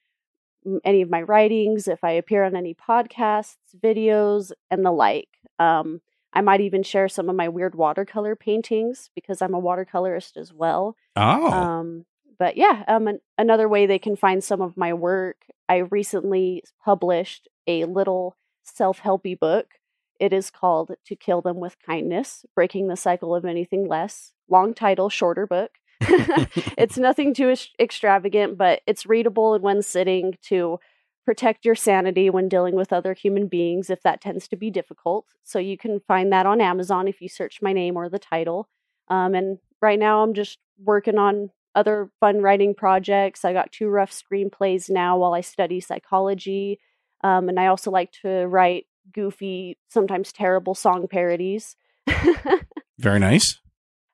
[0.84, 5.28] any of my writings, if I appear on any podcasts, videos, and the like.
[5.58, 10.36] Um, I might even share some of my weird watercolor paintings because I'm a watercolorist
[10.36, 10.96] as well.
[11.16, 12.04] Oh, Um,
[12.38, 15.46] but yeah, um, an- another way they can find some of my work.
[15.68, 19.74] I recently published a little self-helpy book.
[20.20, 24.74] It is called "To Kill Them with Kindness: Breaking the Cycle of Anything Less." Long
[24.74, 25.72] title, shorter book.
[26.78, 30.78] it's nothing too ex- extravagant, but it's readable in one sitting to
[31.24, 35.26] protect your sanity when dealing with other human beings if that tends to be difficult.
[35.44, 38.68] So you can find that on Amazon if you search my name or the title.
[39.08, 43.44] Um, and right now I'm just working on other fun writing projects.
[43.44, 46.80] I got two rough screenplays now while I study psychology.
[47.22, 51.76] Um, and I also like to write goofy, sometimes terrible song parodies.
[52.98, 53.60] very nice.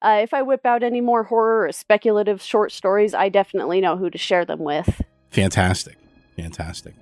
[0.05, 3.97] Uh, if I whip out any more horror or speculative short stories, I definitely know
[3.97, 5.01] who to share them with.
[5.31, 5.97] Fantastic.
[6.37, 6.95] Fantastic.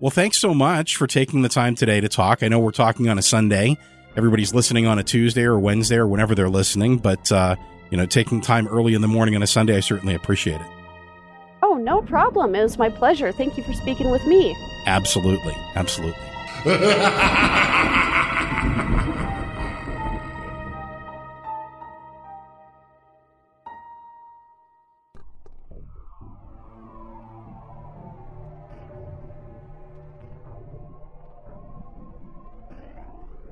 [0.00, 2.42] Well, thanks so much for taking the time today to talk.
[2.42, 3.78] I know we're talking on a Sunday.
[4.16, 7.56] Everybody's listening on a Tuesday or Wednesday or whenever they're listening, but uh,
[7.90, 10.66] you know, taking time early in the morning on a Sunday, I certainly appreciate it.
[11.62, 12.54] Oh, no problem.
[12.54, 13.32] It was my pleasure.
[13.32, 14.54] Thank you for speaking with me.
[14.86, 15.54] Absolutely.
[15.74, 16.20] Absolutely.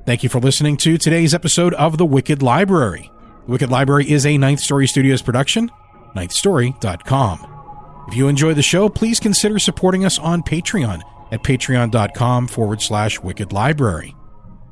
[0.08, 3.12] Thank you for listening to today's episode of The Wicked Library.
[3.44, 5.70] The Wicked Library is a Ninth Story Studios production,
[6.16, 8.06] ninthstory.com.
[8.08, 13.20] If you enjoy the show, please consider supporting us on Patreon at patreon.com forward slash
[13.20, 14.16] wicked library.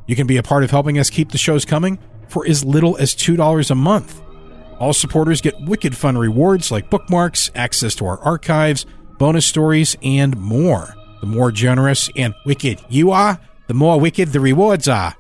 [0.07, 2.97] You can be a part of helping us keep the shows coming for as little
[2.97, 4.23] as $2 a month.
[4.79, 8.87] All supporters get wicked fun rewards like bookmarks, access to our archives,
[9.19, 10.95] bonus stories, and more.
[11.21, 15.15] The more generous and wicked you are, the more wicked the rewards are.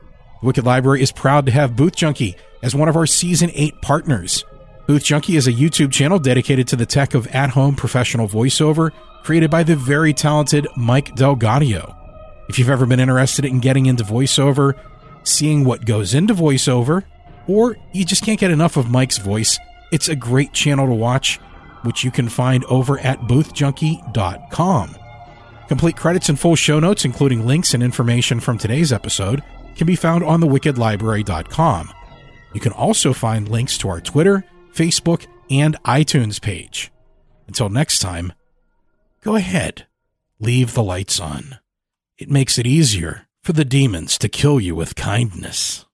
[0.47, 4.44] Wicked Library is proud to have Booth Junkie as one of our Season 8 partners.
[4.86, 8.92] Booth Junkie is a YouTube channel dedicated to the tech of at home professional voiceover
[9.24, 11.97] created by the very talented Mike DelGaudio.
[12.49, 14.74] If you've ever been interested in getting into voiceover,
[15.24, 17.03] seeing what goes into voiceover,
[17.49, 19.59] or you just can't get enough of Mike's voice,
[19.90, 21.38] it's a great channel to watch,
[21.82, 24.97] which you can find over at boothjunkie.com.
[25.66, 29.42] Complete credits and full show notes, including links and information from today's episode,
[29.77, 31.93] can be found on thewickedlibrary.com.
[32.53, 36.91] You can also find links to our Twitter, Facebook, and iTunes page.
[37.47, 38.33] Until next time,
[39.22, 39.87] go ahead,
[40.41, 41.59] leave the lights on.
[42.18, 45.86] It makes it easier for the demons to kill you with kindness.